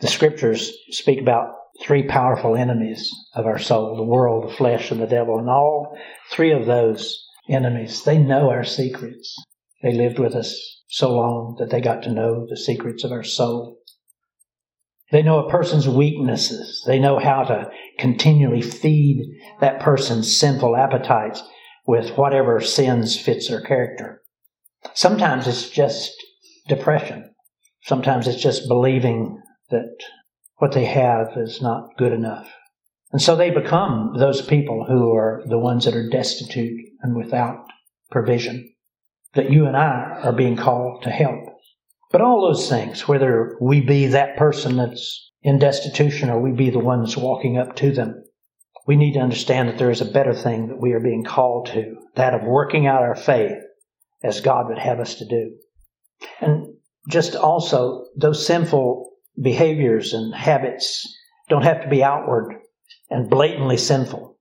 The 0.00 0.06
scriptures 0.06 0.72
speak 0.88 1.20
about 1.20 1.52
three 1.82 2.04
powerful 2.04 2.56
enemies 2.56 3.12
of 3.34 3.44
our 3.44 3.58
soul 3.58 3.94
the 3.94 4.02
world, 4.04 4.48
the 4.48 4.56
flesh, 4.56 4.90
and 4.90 5.02
the 5.02 5.06
devil. 5.06 5.38
And 5.38 5.50
all 5.50 5.98
three 6.32 6.52
of 6.52 6.64
those 6.64 7.22
enemies, 7.50 8.04
they 8.04 8.16
know 8.16 8.48
our 8.48 8.64
secrets. 8.64 9.36
They 9.82 9.92
lived 9.92 10.18
with 10.18 10.34
us 10.34 10.82
so 10.88 11.12
long 11.12 11.56
that 11.58 11.68
they 11.68 11.82
got 11.82 12.04
to 12.04 12.10
know 12.10 12.46
the 12.48 12.56
secrets 12.56 13.04
of 13.04 13.12
our 13.12 13.22
soul. 13.22 13.82
They 15.12 15.22
know 15.22 15.38
a 15.38 15.50
person's 15.50 15.88
weaknesses. 15.88 16.82
They 16.86 16.98
know 16.98 17.18
how 17.18 17.44
to 17.44 17.70
continually 17.98 18.62
feed 18.62 19.24
that 19.60 19.80
person's 19.80 20.38
sinful 20.38 20.76
appetites 20.76 21.42
with 21.86 22.16
whatever 22.16 22.60
sins 22.60 23.18
fits 23.18 23.48
their 23.48 23.60
character. 23.60 24.22
Sometimes 24.94 25.46
it's 25.46 25.70
just 25.70 26.12
depression. 26.68 27.32
Sometimes 27.82 28.26
it's 28.26 28.42
just 28.42 28.66
believing 28.66 29.40
that 29.70 29.96
what 30.56 30.72
they 30.72 30.86
have 30.86 31.36
is 31.36 31.62
not 31.62 31.96
good 31.96 32.12
enough. 32.12 32.52
And 33.12 33.22
so 33.22 33.36
they 33.36 33.50
become 33.50 34.14
those 34.18 34.42
people 34.42 34.84
who 34.84 35.14
are 35.14 35.42
the 35.46 35.58
ones 35.58 35.84
that 35.84 35.94
are 35.94 36.08
destitute 36.08 36.80
and 37.02 37.16
without 37.16 37.64
provision 38.10 38.72
that 39.34 39.50
you 39.50 39.66
and 39.66 39.76
I 39.76 40.20
are 40.22 40.32
being 40.32 40.56
called 40.56 41.02
to 41.02 41.10
help. 41.10 41.55
But 42.10 42.20
all 42.20 42.42
those 42.42 42.68
things, 42.68 43.08
whether 43.08 43.56
we 43.60 43.80
be 43.80 44.06
that 44.06 44.36
person 44.36 44.76
that's 44.76 45.32
in 45.42 45.58
destitution 45.58 46.30
or 46.30 46.40
we 46.40 46.52
be 46.52 46.70
the 46.70 46.78
ones 46.78 47.16
walking 47.16 47.58
up 47.58 47.76
to 47.76 47.92
them, 47.92 48.22
we 48.86 48.96
need 48.96 49.14
to 49.14 49.20
understand 49.20 49.68
that 49.68 49.78
there 49.78 49.90
is 49.90 50.00
a 50.00 50.12
better 50.12 50.34
thing 50.34 50.68
that 50.68 50.80
we 50.80 50.92
are 50.92 51.00
being 51.00 51.24
called 51.24 51.66
to, 51.66 51.96
that 52.14 52.34
of 52.34 52.42
working 52.44 52.86
out 52.86 53.02
our 53.02 53.16
faith 53.16 53.58
as 54.22 54.40
God 54.40 54.68
would 54.68 54.78
have 54.78 55.00
us 55.00 55.16
to 55.16 55.26
do. 55.26 55.56
And 56.40 56.74
just 57.08 57.34
also, 57.34 58.06
those 58.16 58.46
sinful 58.46 59.10
behaviors 59.40 60.12
and 60.12 60.34
habits 60.34 61.06
don't 61.48 61.62
have 61.62 61.82
to 61.82 61.88
be 61.88 62.02
outward 62.02 62.54
and 63.10 63.30
blatantly 63.30 63.76
sinful 63.76 64.36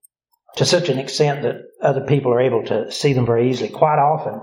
to 0.58 0.66
such 0.66 0.90
an 0.90 1.00
extent 1.00 1.44
that 1.44 1.56
other 1.82 2.02
people 2.02 2.32
are 2.32 2.42
able 2.42 2.64
to 2.66 2.92
see 2.92 3.14
them 3.14 3.26
very 3.26 3.50
easily. 3.50 3.70
Quite 3.70 4.00
often, 4.00 4.40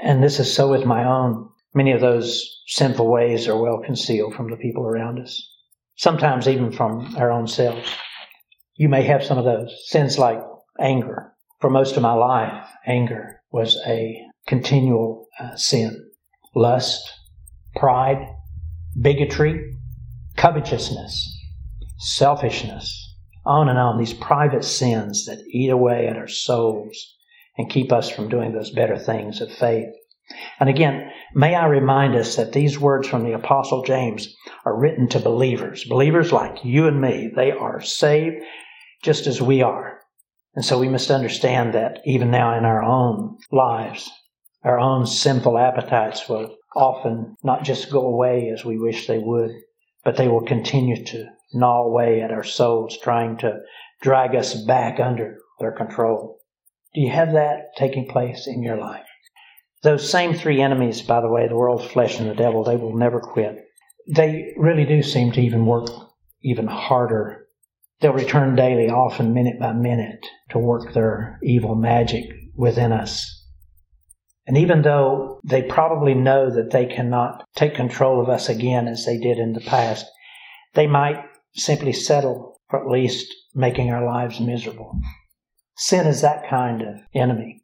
and 0.00 0.22
this 0.22 0.40
is 0.40 0.52
so 0.52 0.70
with 0.70 0.84
my 0.84 1.04
own, 1.04 1.50
many 1.74 1.92
of 1.92 2.00
those 2.00 2.62
sinful 2.66 3.10
ways 3.10 3.48
are 3.48 3.60
well 3.60 3.78
concealed 3.84 4.34
from 4.34 4.50
the 4.50 4.56
people 4.56 4.86
around 4.86 5.20
us, 5.20 5.46
sometimes 5.96 6.48
even 6.48 6.72
from 6.72 7.14
our 7.16 7.30
own 7.30 7.46
selves. 7.46 7.88
You 8.76 8.88
may 8.88 9.02
have 9.02 9.24
some 9.24 9.38
of 9.38 9.44
those 9.44 9.72
sins 9.88 10.18
like 10.18 10.40
anger. 10.80 11.32
For 11.60 11.70
most 11.70 11.96
of 11.96 12.02
my 12.02 12.12
life, 12.12 12.68
anger 12.86 13.40
was 13.50 13.78
a 13.86 14.20
continual 14.46 15.26
uh, 15.38 15.56
sin. 15.56 16.10
Lust, 16.54 17.10
pride, 17.76 18.26
bigotry, 19.00 19.74
covetousness, 20.36 21.40
selfishness, 21.98 23.14
on 23.46 23.68
and 23.68 23.78
on, 23.78 23.98
these 23.98 24.14
private 24.14 24.64
sins 24.64 25.26
that 25.26 25.44
eat 25.50 25.70
away 25.70 26.06
at 26.06 26.16
our 26.16 26.28
souls 26.28 27.14
and 27.56 27.70
keep 27.70 27.92
us 27.92 28.08
from 28.08 28.28
doing 28.28 28.52
those 28.52 28.70
better 28.70 28.98
things 28.98 29.40
of 29.40 29.50
faith. 29.52 29.92
And 30.58 30.68
again, 30.68 31.10
may 31.34 31.54
I 31.54 31.66
remind 31.66 32.14
us 32.14 32.36
that 32.36 32.52
these 32.52 32.78
words 32.78 33.06
from 33.06 33.24
the 33.24 33.34
Apostle 33.34 33.82
James 33.82 34.34
are 34.64 34.78
written 34.78 35.08
to 35.08 35.18
believers, 35.18 35.84
believers 35.84 36.32
like 36.32 36.64
you 36.64 36.86
and 36.86 37.00
me. 37.00 37.30
They 37.34 37.52
are 37.52 37.80
saved 37.80 38.36
just 39.02 39.26
as 39.26 39.42
we 39.42 39.62
are. 39.62 40.00
And 40.54 40.64
so 40.64 40.78
we 40.78 40.88
must 40.88 41.10
understand 41.10 41.74
that 41.74 42.00
even 42.06 42.30
now 42.30 42.56
in 42.56 42.64
our 42.64 42.82
own 42.82 43.36
lives, 43.52 44.10
our 44.62 44.78
own 44.78 45.06
sinful 45.06 45.58
appetites 45.58 46.28
will 46.28 46.56
often 46.74 47.36
not 47.42 47.64
just 47.64 47.90
go 47.90 48.06
away 48.06 48.48
as 48.48 48.64
we 48.64 48.78
wish 48.78 49.06
they 49.06 49.18
would, 49.18 49.50
but 50.04 50.16
they 50.16 50.28
will 50.28 50.44
continue 50.44 51.04
to 51.04 51.28
gnaw 51.52 51.82
away 51.82 52.22
at 52.22 52.30
our 52.30 52.44
souls, 52.44 52.96
trying 53.02 53.36
to 53.38 53.60
drag 54.00 54.34
us 54.34 54.54
back 54.64 54.98
under 55.00 55.38
their 55.60 55.72
control. 55.72 56.38
Do 56.94 57.00
you 57.00 57.10
have 57.10 57.32
that 57.32 57.76
taking 57.76 58.08
place 58.08 58.46
in 58.46 58.62
your 58.62 58.78
life? 58.78 59.06
Those 59.84 60.10
same 60.10 60.32
three 60.32 60.62
enemies, 60.62 61.02
by 61.02 61.20
the 61.20 61.28
way, 61.28 61.46
the 61.46 61.56
world, 61.56 61.86
flesh, 61.90 62.18
and 62.18 62.28
the 62.28 62.34
devil, 62.34 62.64
they 62.64 62.76
will 62.76 62.96
never 62.96 63.20
quit. 63.20 63.66
They 64.08 64.54
really 64.56 64.86
do 64.86 65.02
seem 65.02 65.30
to 65.32 65.42
even 65.42 65.66
work 65.66 65.90
even 66.42 66.66
harder. 66.66 67.46
They'll 68.00 68.14
return 68.14 68.56
daily, 68.56 68.88
often 68.88 69.34
minute 69.34 69.60
by 69.60 69.74
minute, 69.74 70.26
to 70.50 70.58
work 70.58 70.94
their 70.94 71.38
evil 71.42 71.74
magic 71.74 72.24
within 72.54 72.92
us. 72.92 73.30
And 74.46 74.56
even 74.56 74.80
though 74.80 75.38
they 75.44 75.60
probably 75.60 76.14
know 76.14 76.50
that 76.50 76.70
they 76.70 76.86
cannot 76.86 77.44
take 77.54 77.74
control 77.74 78.22
of 78.22 78.30
us 78.30 78.48
again 78.48 78.88
as 78.88 79.04
they 79.04 79.18
did 79.18 79.38
in 79.38 79.52
the 79.52 79.60
past, 79.60 80.06
they 80.72 80.86
might 80.86 81.22
simply 81.54 81.92
settle 81.92 82.58
for 82.70 82.82
at 82.82 82.90
least 82.90 83.30
making 83.54 83.90
our 83.90 84.04
lives 84.04 84.40
miserable. 84.40 84.98
Sin 85.76 86.06
is 86.06 86.22
that 86.22 86.48
kind 86.48 86.80
of 86.80 87.00
enemy. 87.14 87.63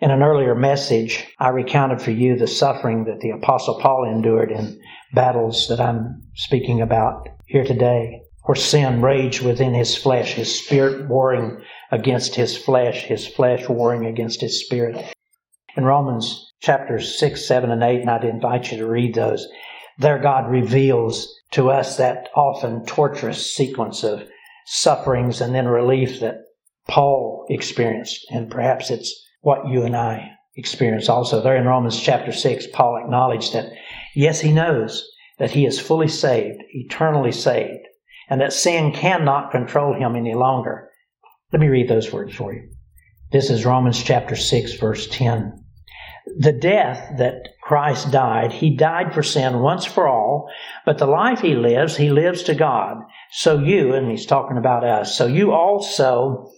In 0.00 0.10
an 0.10 0.24
earlier 0.24 0.56
message, 0.56 1.24
I 1.38 1.50
recounted 1.50 2.02
for 2.02 2.10
you 2.10 2.36
the 2.36 2.48
suffering 2.48 3.04
that 3.04 3.20
the 3.20 3.30
Apostle 3.30 3.78
Paul 3.80 4.04
endured 4.04 4.50
in 4.50 4.80
battles 5.12 5.68
that 5.68 5.80
I'm 5.80 6.20
speaking 6.34 6.80
about 6.80 7.28
here 7.46 7.64
today, 7.64 8.22
where 8.42 8.56
sin 8.56 9.02
raged 9.02 9.42
within 9.42 9.72
his 9.72 9.96
flesh, 9.96 10.34
his 10.34 10.58
spirit 10.58 11.08
warring 11.08 11.62
against 11.92 12.34
his 12.34 12.56
flesh, 12.56 13.04
his 13.04 13.26
flesh 13.26 13.68
warring 13.68 14.04
against 14.04 14.40
his 14.40 14.64
spirit. 14.64 15.14
In 15.76 15.84
Romans 15.84 16.52
chapters 16.60 17.16
6, 17.16 17.46
7, 17.46 17.70
and 17.70 17.82
8, 17.82 18.00
and 18.00 18.10
I'd 18.10 18.24
invite 18.24 18.72
you 18.72 18.78
to 18.78 18.86
read 18.86 19.14
those, 19.14 19.46
there 19.98 20.18
God 20.18 20.50
reveals 20.50 21.32
to 21.52 21.70
us 21.70 21.98
that 21.98 22.30
often 22.34 22.84
torturous 22.84 23.54
sequence 23.54 24.02
of 24.02 24.28
sufferings 24.66 25.40
and 25.40 25.54
then 25.54 25.68
relief 25.68 26.18
that 26.18 26.38
Paul 26.88 27.46
experienced, 27.48 28.26
and 28.30 28.50
perhaps 28.50 28.90
it's 28.90 29.24
what 29.44 29.68
you 29.68 29.82
and 29.82 29.94
I 29.94 30.30
experience 30.56 31.10
also. 31.10 31.42
There 31.42 31.56
in 31.56 31.66
Romans 31.66 32.00
chapter 32.00 32.32
6, 32.32 32.68
Paul 32.72 32.96
acknowledged 32.96 33.52
that, 33.52 33.72
yes, 34.14 34.40
he 34.40 34.52
knows 34.52 35.06
that 35.38 35.50
he 35.50 35.66
is 35.66 35.78
fully 35.78 36.08
saved, 36.08 36.62
eternally 36.70 37.30
saved, 37.30 37.86
and 38.30 38.40
that 38.40 38.54
sin 38.54 38.92
cannot 38.92 39.50
control 39.50 39.92
him 39.94 40.16
any 40.16 40.34
longer. 40.34 40.88
Let 41.52 41.60
me 41.60 41.68
read 41.68 41.88
those 41.88 42.10
words 42.10 42.34
for 42.34 42.54
you. 42.54 42.70
This 43.32 43.50
is 43.50 43.66
Romans 43.66 44.02
chapter 44.02 44.34
6, 44.34 44.74
verse 44.74 45.08
10. 45.08 45.62
The 46.38 46.52
death 46.52 47.18
that 47.18 47.48
Christ 47.62 48.10
died, 48.10 48.50
he 48.50 48.74
died 48.74 49.12
for 49.12 49.22
sin 49.22 49.58
once 49.58 49.84
for 49.84 50.08
all, 50.08 50.48
but 50.86 50.96
the 50.96 51.06
life 51.06 51.40
he 51.40 51.54
lives, 51.54 51.98
he 51.98 52.08
lives 52.08 52.44
to 52.44 52.54
God. 52.54 52.96
So 53.30 53.58
you, 53.58 53.92
and 53.92 54.10
he's 54.10 54.24
talking 54.24 54.56
about 54.56 54.84
us, 54.84 55.18
so 55.18 55.26
you 55.26 55.52
also 55.52 56.50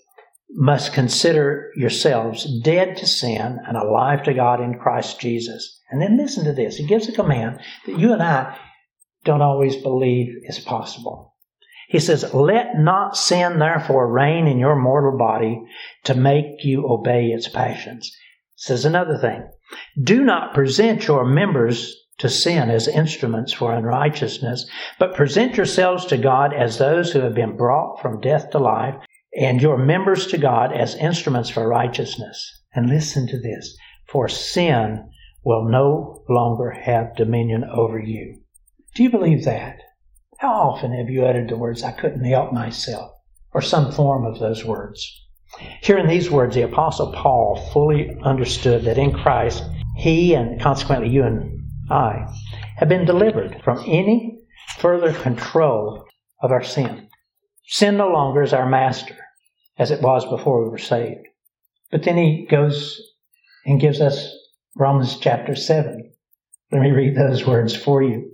must 0.51 0.93
consider 0.93 1.71
yourselves 1.77 2.47
dead 2.61 2.97
to 2.99 3.07
sin 3.07 3.59
and 3.67 3.77
alive 3.77 4.23
to 4.25 4.35
God 4.35 4.61
in 4.61 4.79
Christ 4.79 5.21
Jesus. 5.21 5.81
And 5.91 6.01
then 6.01 6.17
listen 6.17 6.45
to 6.45 6.53
this. 6.53 6.77
He 6.77 6.87
gives 6.87 7.09
a 7.09 7.13
command 7.13 7.61
that 7.87 7.99
you 7.99 8.13
and 8.13 8.23
I 8.23 8.57
don't 9.25 9.43
always 9.43 9.77
believe 9.77 10.35
is 10.45 10.59
possible. 10.59 11.35
He 11.89 12.01
says, 12.01 12.35
Let 12.35 12.79
not 12.79 13.17
sin 13.17 13.59
therefore 13.59 14.11
reign 14.11 14.47
in 14.47 14.59
your 14.59 14.77
mortal 14.77 15.17
body 15.19 15.63
to 16.05 16.15
make 16.15 16.65
you 16.65 16.89
obey 16.89 17.27
its 17.27 17.49
passions. 17.49 18.11
Says 18.57 18.85
another 18.85 19.19
thing. 19.19 19.49
Do 20.03 20.25
not 20.25 20.55
present 20.55 21.07
your 21.07 21.25
members 21.25 21.95
to 22.19 22.29
sin 22.29 22.71
as 22.71 22.89
instruments 22.89 23.53
for 23.53 23.75
unrighteousness, 23.75 24.69
but 24.99 25.15
present 25.15 25.57
yourselves 25.57 26.07
to 26.07 26.17
God 26.17 26.55
as 26.55 26.79
those 26.79 27.13
who 27.13 27.21
have 27.21 27.35
been 27.35 27.57
brought 27.57 28.01
from 28.01 28.21
death 28.21 28.51
to 28.51 28.59
life, 28.59 28.95
and 29.37 29.61
your 29.61 29.77
members 29.77 30.27
to 30.29 30.39
God 30.39 30.73
as 30.73 30.95
instruments 30.95 31.51
for 31.51 31.69
righteousness. 31.69 32.63
And 32.75 32.89
listen 32.89 33.27
to 33.29 33.39
this 33.39 33.77
for 34.09 34.29
sin 34.29 35.11
will 35.45 35.65
no 35.65 36.25
longer 36.29 36.71
have 36.71 37.17
dominion 37.17 37.65
over 37.65 37.99
you. 37.99 38.41
Do 38.95 39.03
you 39.03 39.11
believe 39.11 39.45
that? 39.45 39.81
How 40.39 40.53
often 40.53 40.93
have 40.93 41.09
you 41.09 41.25
uttered 41.25 41.49
the 41.49 41.57
words, 41.57 41.83
I 41.83 41.93
couldn't 41.93 42.25
help 42.25 42.53
myself, 42.53 43.13
or 43.53 43.63
some 43.63 43.93
form 43.93 44.25
of 44.25 44.39
those 44.39 44.65
words? 44.65 45.27
Here 45.83 45.99
in 45.99 46.09
these 46.09 46.31
words, 46.31 46.55
the 46.55 46.63
Apostle 46.63 47.13
Paul 47.13 47.71
fully 47.73 48.17
understood 48.23 48.85
that 48.85 48.99
in 48.99 49.13
Christ, 49.13 49.63
he 49.97 50.35
and 50.35 50.61
consequently 50.61 51.09
you 51.09 51.23
and 51.25 51.63
I 51.91 52.27
have 52.77 52.89
been 52.89 53.05
delivered 53.05 53.61
from 53.65 53.79
any 53.87 54.41
further 54.79 55.13
control 55.13 56.05
of 56.43 56.51
our 56.51 56.65
sin. 56.65 57.09
Sin 57.67 57.97
no 57.97 58.09
longer 58.09 58.43
is 58.43 58.53
our 58.53 58.69
master, 58.69 59.17
as 59.79 59.91
it 59.91 60.03
was 60.03 60.25
before 60.25 60.65
we 60.65 60.71
were 60.71 60.79
saved. 60.79 61.27
But 61.91 62.03
then 62.03 62.17
he 62.17 62.47
goes 62.51 63.01
and 63.65 63.81
gives 63.81 64.01
us 64.01 64.35
Romans 64.75 65.19
chapter 65.19 65.55
7. 65.55 66.13
Let 66.73 66.83
me 66.83 66.91
read 66.91 67.17
those 67.17 67.47
words 67.47 67.77
for 67.77 68.03
you. 68.03 68.33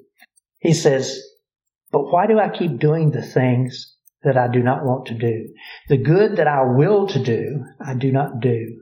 He 0.58 0.72
says, 0.72 1.22
But 1.90 2.11
why 2.11 2.26
do 2.26 2.38
I 2.38 2.49
keep 2.49 2.78
doing 2.78 3.11
the 3.11 3.22
things 3.22 3.94
that 4.22 4.37
I 4.37 4.49
do 4.49 4.62
not 4.62 4.84
want 4.84 5.06
to 5.06 5.14
do? 5.14 5.52
The 5.88 5.99
good 5.99 6.37
that 6.37 6.46
I 6.46 6.62
will 6.62 7.06
to 7.08 7.22
do, 7.22 7.64
I 7.84 7.94
do 7.94 8.11
not 8.12 8.40
do. 8.40 8.78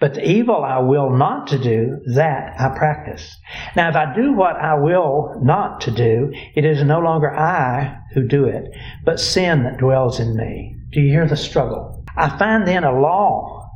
But 0.00 0.14
the 0.14 0.26
evil 0.26 0.64
I 0.64 0.78
will 0.78 1.10
not 1.10 1.46
to 1.48 1.58
do, 1.58 2.00
that 2.14 2.58
I 2.58 2.76
practice. 2.76 3.36
Now, 3.76 3.90
if 3.90 3.96
I 3.96 4.14
do 4.14 4.32
what 4.32 4.56
I 4.56 4.74
will 4.74 5.38
not 5.42 5.82
to 5.82 5.90
do, 5.90 6.32
it 6.54 6.64
is 6.64 6.82
no 6.82 7.00
longer 7.00 7.30
I 7.30 7.98
who 8.14 8.26
do 8.26 8.46
it, 8.46 8.64
but 9.04 9.20
sin 9.20 9.64
that 9.64 9.78
dwells 9.78 10.18
in 10.18 10.36
me. 10.36 10.74
Do 10.90 11.00
you 11.00 11.10
hear 11.10 11.28
the 11.28 11.36
struggle? 11.36 11.97
I 12.18 12.36
find 12.36 12.66
then 12.66 12.82
a 12.82 12.98
law 12.98 13.70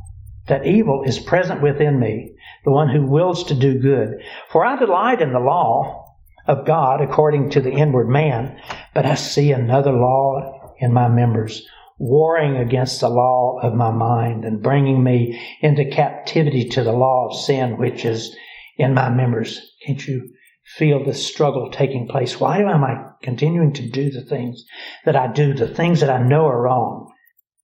that 0.47 0.65
evil 0.65 1.03
is 1.03 1.17
present 1.17 1.61
within 1.61 1.97
me, 1.97 2.35
the 2.65 2.71
one 2.71 2.89
who 2.89 3.05
wills 3.05 3.45
to 3.45 3.53
do 3.53 3.79
good. 3.79 4.21
For 4.51 4.65
I 4.65 4.77
delight 4.77 5.21
in 5.21 5.31
the 5.31 5.39
law 5.39 6.13
of 6.45 6.65
God 6.65 6.99
according 6.99 7.51
to 7.51 7.61
the 7.61 7.71
inward 7.71 8.09
man, 8.09 8.59
but 8.93 9.05
I 9.05 9.15
see 9.15 9.51
another 9.51 9.93
law 9.93 10.73
in 10.79 10.91
my 10.91 11.07
members 11.07 11.65
warring 11.97 12.57
against 12.57 12.99
the 12.99 13.07
law 13.07 13.59
of 13.63 13.73
my 13.73 13.91
mind 13.91 14.43
and 14.43 14.61
bringing 14.61 15.01
me 15.01 15.39
into 15.61 15.85
captivity 15.85 16.67
to 16.67 16.83
the 16.83 16.91
law 16.91 17.27
of 17.29 17.37
sin 17.37 17.77
which 17.77 18.03
is 18.03 18.35
in 18.77 18.93
my 18.93 19.09
members. 19.09 19.73
Can't 19.85 20.05
you 20.05 20.33
feel 20.65 21.05
the 21.05 21.13
struggle 21.13 21.69
taking 21.71 22.09
place? 22.09 22.39
Why 22.39 22.59
am 22.59 22.83
I 22.83 23.05
continuing 23.21 23.71
to 23.73 23.89
do 23.89 24.11
the 24.11 24.21
things 24.25 24.65
that 25.05 25.15
I 25.15 25.31
do, 25.31 25.53
the 25.53 25.67
things 25.67 26.01
that 26.01 26.09
I 26.09 26.21
know 26.21 26.45
are 26.45 26.61
wrong? 26.61 27.02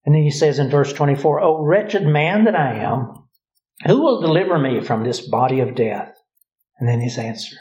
And 0.09 0.15
then 0.15 0.23
he 0.23 0.31
says 0.31 0.57
in 0.57 0.71
verse 0.71 0.91
24, 0.91 1.39
Oh, 1.39 1.63
wretched 1.63 2.03
man 2.03 2.45
that 2.45 2.55
I 2.55 2.77
am, 2.77 3.27
who 3.85 4.01
will 4.01 4.21
deliver 4.21 4.57
me 4.57 4.81
from 4.81 5.03
this 5.03 5.21
body 5.21 5.59
of 5.59 5.75
death? 5.75 6.15
And 6.79 6.89
then 6.89 6.99
his 6.99 7.19
answer, 7.19 7.57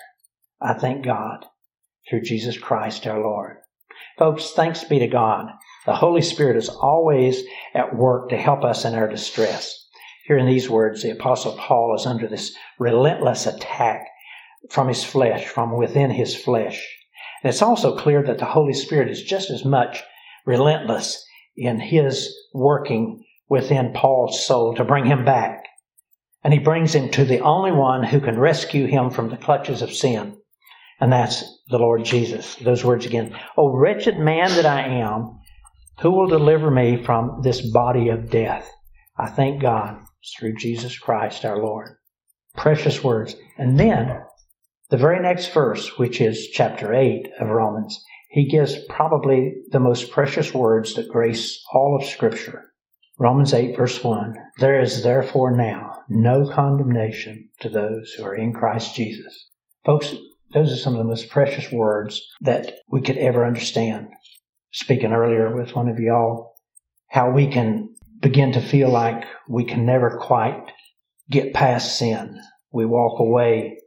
I 0.59 0.73
thank 0.73 1.05
God 1.05 1.45
through 2.09 2.23
Jesus 2.23 2.57
Christ 2.57 3.07
our 3.07 3.21
Lord. 3.21 3.59
Folks, 4.19 4.53
thanks 4.53 4.83
be 4.83 4.99
to 5.01 5.09
God. 5.09 5.51
The 5.85 5.97
Holy 5.97 6.23
Spirit 6.23 6.57
is 6.57 6.71
always 6.71 7.43
at 7.75 7.95
work 7.95 8.31
to 8.31 8.39
help 8.39 8.65
us 8.65 8.87
in 8.87 8.95
our 8.95 9.09
distress. 9.11 9.87
Here 10.25 10.39
in 10.39 10.47
these 10.47 10.71
words, 10.71 11.03
the 11.03 11.11
Apostle 11.11 11.53
Paul 11.53 11.95
is 11.97 12.07
under 12.07 12.29
this 12.29 12.57
relentless 12.79 13.47
attack 13.47 14.07
from 14.71 14.89
his 14.89 15.05
flesh, 15.05 15.47
from 15.47 15.77
within 15.77 16.13
his 16.13 16.35
flesh. 16.35 16.83
And 17.43 17.51
it's 17.51 17.61
also 17.61 17.95
clear 17.95 18.23
that 18.23 18.39
the 18.39 18.47
Holy 18.47 18.73
Spirit 18.73 19.11
is 19.11 19.23
just 19.23 19.51
as 19.51 19.67
much 19.67 20.03
relentless 20.47 21.27
in 21.59 21.81
his 21.81 22.35
working 22.55 23.25
within 23.49 23.93
Paul's 23.93 24.47
soul 24.47 24.75
to 24.75 24.85
bring 24.85 25.05
him 25.05 25.25
back. 25.25 25.65
And 26.45 26.53
he 26.53 26.61
brings 26.61 26.95
him 26.95 27.11
to 27.11 27.25
the 27.25 27.41
only 27.41 27.73
one 27.73 28.05
who 28.05 28.21
can 28.21 28.39
rescue 28.39 28.87
him 28.87 29.11
from 29.11 29.29
the 29.29 29.37
clutches 29.37 29.83
of 29.83 29.93
sin. 29.93 30.37
And 31.01 31.13
that's 31.13 31.45
the 31.69 31.79
Lord 31.79 32.05
Jesus. 32.05 32.55
Those 32.57 32.85
words 32.85 33.07
again. 33.07 33.37
Oh, 33.57 33.77
wretched 33.77 34.19
man 34.19 34.51
that 34.51 34.67
I 34.67 34.87
am, 34.87 35.41
who 36.01 36.11
will 36.11 36.29
deliver 36.29 36.71
me 36.71 37.03
from 37.03 37.41
this 37.43 37.61
body 37.61 38.09
of 38.09 38.31
death? 38.31 38.71
I 39.19 39.29
thank 39.29 39.61
God 39.61 39.99
through 40.39 40.55
Jesus 40.57 40.99
Christ 40.99 41.45
our 41.45 41.59
Lord. 41.59 41.97
Precious 42.57 43.03
words. 43.03 43.35
And 43.57 43.79
then, 43.79 44.21
the 44.91 44.97
very 44.97 45.21
next 45.21 45.53
verse, 45.53 45.99
which 45.99 46.21
is 46.21 46.49
chapter 46.53 46.95
8 46.95 47.29
of 47.41 47.49
Romans, 47.49 48.03
he 48.29 48.47
gives 48.47 48.77
probably 48.89 49.55
the 49.71 49.81
most 49.81 50.11
precious 50.11 50.53
words 50.53 50.95
that 50.95 51.09
grace 51.09 51.65
all 51.73 51.99
of 51.99 52.07
Scripture. 52.07 52.73
Romans 53.19 53.53
8, 53.53 53.77
verse 53.77 54.05
1 54.05 54.35
There 54.59 54.81
is 54.81 55.03
therefore 55.03 55.57
now 55.57 56.05
no 56.09 56.49
condemnation 56.49 57.49
to 57.61 57.69
those 57.69 58.13
who 58.13 58.25
are 58.25 58.37
in 58.37 58.53
Christ 58.53 58.95
Jesus. 58.95 59.49
Folks, 59.85 60.15
those 60.53 60.73
are 60.73 60.77
some 60.77 60.93
of 60.93 60.99
the 60.99 61.05
most 61.05 61.31
precious 61.31 61.73
words 61.73 62.23
that 62.43 62.75
we 62.91 63.01
could 63.01 63.17
ever 63.17 63.45
understand. 63.45 64.09
Speaking 64.73 65.13
earlier 65.13 65.55
with 65.55 65.75
one 65.75 65.89
of 65.89 65.99
y'all, 65.99 66.55
how 67.09 67.31
we 67.31 67.47
can 67.47 67.95
begin 68.21 68.53
to 68.53 68.61
feel 68.61 68.91
like 68.91 69.25
we 69.49 69.65
can 69.65 69.87
never 69.87 70.19
quite 70.19 70.71
get 71.31 71.55
past 71.55 71.99
sin. 71.99 72.41
We 72.73 72.85
walk 72.85 73.21
away 73.21 73.79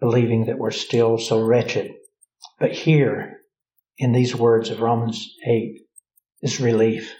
believing 0.00 0.46
that 0.46 0.58
we're 0.58 0.70
still 0.70 1.18
so 1.18 1.40
wretched. 1.40 1.92
But 2.58 2.72
here, 2.72 3.40
in 3.98 4.12
these 4.12 4.34
words 4.34 4.70
of 4.70 4.80
Romans 4.80 5.34
8, 5.46 5.80
is 6.42 6.60
relief. 6.60 7.14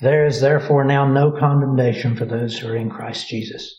There 0.00 0.26
is 0.26 0.40
therefore 0.40 0.84
now 0.84 1.06
no 1.06 1.32
condemnation 1.32 2.16
for 2.16 2.24
those 2.24 2.58
who 2.58 2.68
are 2.68 2.76
in 2.76 2.90
Christ 2.90 3.28
Jesus. 3.28 3.76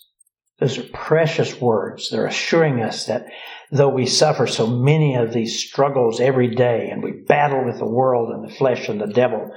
Those 0.60 0.78
are 0.78 0.84
precious 0.94 1.60
words. 1.60 2.10
They're 2.10 2.28
assuring 2.28 2.82
us 2.82 3.08
that 3.08 3.26
though 3.72 3.90
we 3.90 4.06
suffer 4.06 4.46
so 4.46 4.68
many 4.68 5.16
of 5.16 5.34
these 5.34 5.60
struggles 5.60 6.20
every 6.20 6.54
day 6.54 6.90
and 6.92 7.02
we 7.02 7.24
battle 7.28 7.66
with 7.66 7.80
the 7.80 7.88
world 7.88 8.30
and 8.30 8.44
the 8.48 8.54
flesh 8.54 8.88
and 8.88 9.02
the 9.02 9.08
devil, 9.08 9.50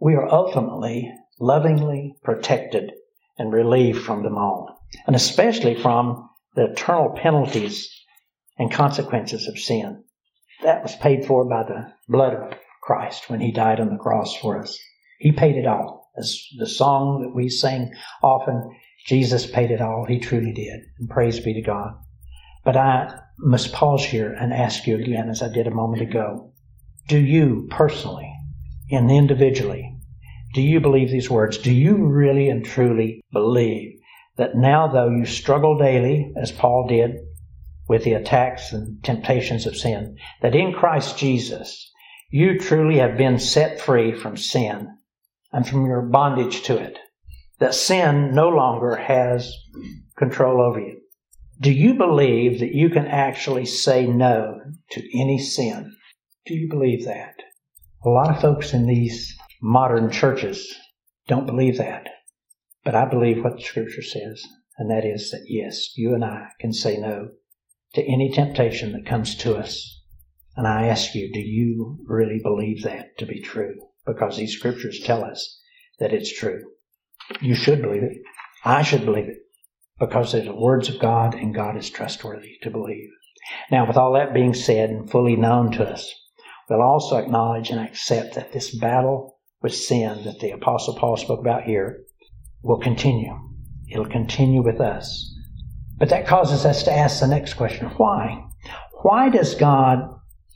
we 0.00 0.14
are 0.14 0.32
ultimately 0.32 1.12
lovingly 1.38 2.14
protected 2.22 2.92
and 3.38 3.52
relieved 3.52 4.02
from 4.02 4.22
them 4.22 4.38
all, 4.38 4.80
and 5.06 5.14
especially 5.14 5.74
from 5.74 6.30
the 6.54 6.70
eternal 6.72 7.10
penalties 7.14 7.90
and 8.58 8.72
consequences 8.72 9.46
of 9.46 9.58
sin. 9.58 10.04
That 10.62 10.82
was 10.82 10.94
paid 10.96 11.24
for 11.24 11.48
by 11.48 11.62
the 11.62 11.92
blood 12.08 12.34
of 12.34 12.58
Christ 12.82 13.30
when 13.30 13.40
he 13.40 13.52
died 13.52 13.80
on 13.80 13.88
the 13.88 13.96
cross 13.96 14.36
for 14.36 14.60
us. 14.60 14.78
He 15.18 15.32
paid 15.32 15.56
it 15.56 15.66
all. 15.66 16.10
As 16.18 16.46
the 16.58 16.66
song 16.66 17.22
that 17.22 17.34
we 17.34 17.48
sing 17.48 17.92
often, 18.22 18.70
Jesus 19.06 19.46
paid 19.46 19.70
it 19.70 19.80
all. 19.80 20.04
He 20.04 20.18
truly 20.18 20.52
did. 20.52 20.80
And 20.98 21.08
praise 21.08 21.40
be 21.40 21.54
to 21.54 21.62
God. 21.62 21.94
But 22.64 22.76
I 22.76 23.18
must 23.38 23.72
pause 23.72 24.04
here 24.04 24.32
and 24.32 24.52
ask 24.52 24.86
you 24.86 24.96
again, 24.96 25.30
as 25.30 25.42
I 25.42 25.48
did 25.48 25.66
a 25.66 25.70
moment 25.70 26.02
ago. 26.02 26.52
Do 27.08 27.18
you 27.18 27.66
personally 27.70 28.30
and 28.90 29.10
individually, 29.10 29.96
do 30.52 30.60
you 30.60 30.80
believe 30.80 31.10
these 31.10 31.30
words? 31.30 31.58
Do 31.58 31.72
you 31.72 31.96
really 32.06 32.48
and 32.50 32.64
truly 32.64 33.24
believe 33.32 34.00
that 34.36 34.56
now, 34.56 34.88
though 34.88 35.10
you 35.10 35.26
struggle 35.26 35.78
daily, 35.78 36.32
as 36.36 36.52
Paul 36.52 36.86
did, 36.88 37.16
with 37.90 38.04
the 38.04 38.14
attacks 38.14 38.72
and 38.72 39.04
temptations 39.04 39.66
of 39.66 39.76
sin, 39.76 40.16
that 40.40 40.54
in 40.54 40.72
Christ 40.72 41.18
Jesus, 41.18 41.92
you 42.30 42.58
truly 42.58 42.98
have 42.98 43.18
been 43.18 43.38
set 43.38 43.78
free 43.80 44.14
from 44.14 44.38
sin 44.38 44.88
and 45.52 45.68
from 45.68 45.84
your 45.84 46.02
bondage 46.02 46.62
to 46.62 46.78
it? 46.78 46.98
that 47.60 47.74
sin 47.74 48.34
no 48.34 48.48
longer 48.48 48.96
has 48.96 49.54
control 50.16 50.60
over 50.60 50.80
you. 50.80 50.98
Do 51.60 51.70
you 51.70 51.94
believe 51.94 52.60
that 52.60 52.74
you 52.74 52.88
can 52.88 53.06
actually 53.06 53.66
say 53.66 54.06
no 54.06 54.58
to 54.92 55.20
any 55.20 55.38
sin? 55.38 55.94
Do 56.46 56.54
you 56.54 56.68
believe 56.70 57.04
that? 57.04 57.34
A 58.04 58.08
lot 58.08 58.30
of 58.30 58.40
folks 58.40 58.72
in 58.72 58.86
these 58.86 59.36
modern 59.62 60.10
churches 60.10 60.74
don't 61.28 61.46
believe 61.46 61.76
that. 61.76 62.08
But 62.82 62.94
I 62.94 63.04
believe 63.04 63.44
what 63.44 63.56
the 63.56 63.62
scripture 63.62 64.02
says, 64.02 64.42
and 64.78 64.90
that 64.90 65.04
is 65.04 65.30
that 65.32 65.44
yes, 65.46 65.96
you 65.98 66.14
and 66.14 66.24
I 66.24 66.46
can 66.58 66.72
say 66.72 66.96
no 66.96 67.28
to 67.94 68.02
any 68.02 68.30
temptation 68.30 68.92
that 68.92 69.06
comes 69.06 69.34
to 69.36 69.56
us. 69.56 70.00
And 70.56 70.66
I 70.66 70.86
ask 70.86 71.14
you, 71.14 71.32
do 71.32 71.40
you 71.40 71.98
really 72.06 72.40
believe 72.42 72.82
that 72.82 73.18
to 73.18 73.26
be 73.26 73.40
true? 73.40 73.74
Because 74.06 74.36
these 74.36 74.56
scriptures 74.56 75.00
tell 75.04 75.24
us 75.24 75.60
that 75.98 76.12
it's 76.12 76.36
true. 76.36 76.62
You 77.40 77.54
should 77.54 77.82
believe 77.82 78.02
it. 78.02 78.18
I 78.64 78.82
should 78.82 79.04
believe 79.04 79.28
it 79.28 79.38
because 79.98 80.32
they're 80.32 80.42
the 80.42 80.54
words 80.54 80.88
of 80.88 80.98
God 80.98 81.34
and 81.34 81.54
God 81.54 81.76
is 81.76 81.90
trustworthy 81.90 82.56
to 82.62 82.70
believe. 82.70 83.10
Now, 83.70 83.86
with 83.86 83.96
all 83.96 84.14
that 84.14 84.34
being 84.34 84.54
said 84.54 84.90
and 84.90 85.10
fully 85.10 85.36
known 85.36 85.72
to 85.72 85.84
us, 85.84 86.12
we'll 86.68 86.82
also 86.82 87.16
acknowledge 87.16 87.70
and 87.70 87.80
accept 87.80 88.34
that 88.34 88.52
this 88.52 88.76
battle 88.76 89.38
with 89.62 89.74
sin 89.74 90.24
that 90.24 90.40
the 90.40 90.50
Apostle 90.50 90.96
Paul 90.96 91.16
spoke 91.16 91.40
about 91.40 91.64
here 91.64 92.04
will 92.62 92.78
continue. 92.78 93.34
It'll 93.90 94.06
continue 94.06 94.62
with 94.62 94.80
us. 94.80 95.34
But 96.00 96.08
that 96.08 96.26
causes 96.26 96.64
us 96.64 96.82
to 96.84 96.92
ask 96.92 97.20
the 97.20 97.28
next 97.28 97.54
question 97.54 97.86
why? 97.98 98.42
Why 99.02 99.28
does 99.28 99.54
God 99.54 100.08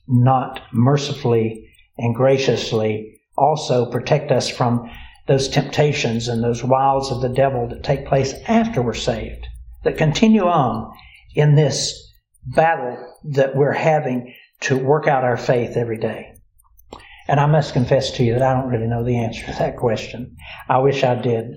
not 0.08 0.62
mercifully 0.72 1.70
and 1.98 2.14
graciously 2.14 3.20
also 3.36 3.90
protect 3.90 4.32
us 4.32 4.48
from 4.48 4.90
those 5.26 5.48
temptations 5.48 6.28
and 6.28 6.42
those 6.42 6.64
wiles 6.64 7.12
of 7.12 7.20
the 7.20 7.28
devil 7.28 7.68
that 7.68 7.84
take 7.84 8.06
place 8.06 8.32
after 8.48 8.80
we're 8.80 8.94
saved, 8.94 9.46
that 9.84 9.98
continue 9.98 10.44
on 10.44 10.92
in 11.34 11.54
this 11.54 12.12
battle 12.46 13.14
that 13.32 13.54
we're 13.54 13.72
having 13.72 14.34
to 14.60 14.78
work 14.78 15.06
out 15.06 15.24
our 15.24 15.36
faith 15.36 15.76
every 15.76 15.98
day. 15.98 16.32
And 17.28 17.38
I 17.38 17.46
must 17.46 17.72
confess 17.72 18.10
to 18.12 18.24
you 18.24 18.34
that 18.34 18.42
I 18.42 18.54
don't 18.54 18.70
really 18.70 18.86
know 18.86 19.04
the 19.04 19.18
answer 19.18 19.44
to 19.46 19.58
that 19.58 19.76
question. 19.76 20.36
I 20.68 20.78
wish 20.78 21.04
I 21.04 21.14
did. 21.14 21.56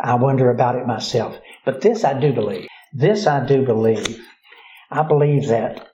I 0.00 0.14
wonder 0.14 0.50
about 0.50 0.76
it 0.76 0.86
myself. 0.86 1.36
But 1.64 1.80
this 1.80 2.04
I 2.04 2.18
do 2.18 2.32
believe. 2.32 2.67
This 2.92 3.26
I 3.26 3.44
do 3.44 3.66
believe. 3.66 4.24
I 4.90 5.02
believe 5.02 5.48
that 5.48 5.88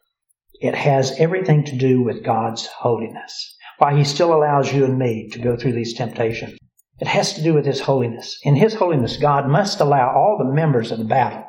it 0.61 0.77
has 0.77 1.19
everything 1.19 1.65
to 1.65 1.77
do 1.77 2.03
with 2.03 2.25
God's 2.25 2.67
holiness. 2.67 3.57
Why 3.79 3.97
He 3.97 4.05
still 4.05 4.33
allows 4.33 4.73
you 4.73 4.85
and 4.85 4.97
me 4.97 5.29
to 5.33 5.41
go 5.41 5.57
through 5.57 5.73
these 5.73 5.95
temptations. 5.95 6.57
It 7.01 7.09
has 7.09 7.33
to 7.33 7.43
do 7.43 7.53
with 7.53 7.67
His 7.67 7.81
holiness. 7.81 8.39
In 8.45 8.55
His 8.55 8.75
holiness, 8.75 9.17
God 9.17 9.49
must 9.49 9.81
allow 9.81 10.15
all 10.15 10.39
the 10.39 10.55
members 10.55 10.93
of 10.93 10.99
the 10.99 11.05
battle 11.05 11.45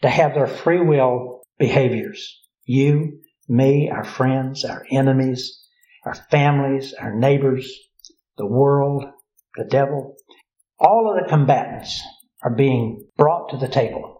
to 0.00 0.08
have 0.08 0.34
their 0.34 0.46
free 0.46 0.80
will 0.80 1.42
behaviors. 1.58 2.40
You, 2.64 3.20
me, 3.46 3.90
our 3.90 4.04
friends, 4.04 4.64
our 4.64 4.86
enemies, 4.90 5.66
our 6.06 6.14
families, 6.14 6.94
our 6.94 7.14
neighbors, 7.14 7.70
the 8.38 8.46
world, 8.46 9.04
the 9.56 9.64
devil. 9.64 10.14
All 10.78 11.10
of 11.10 11.22
the 11.22 11.28
combatants 11.28 12.02
are 12.42 12.54
being 12.54 13.06
brought 13.18 13.50
to 13.50 13.58
the 13.58 13.68
table 13.68 14.17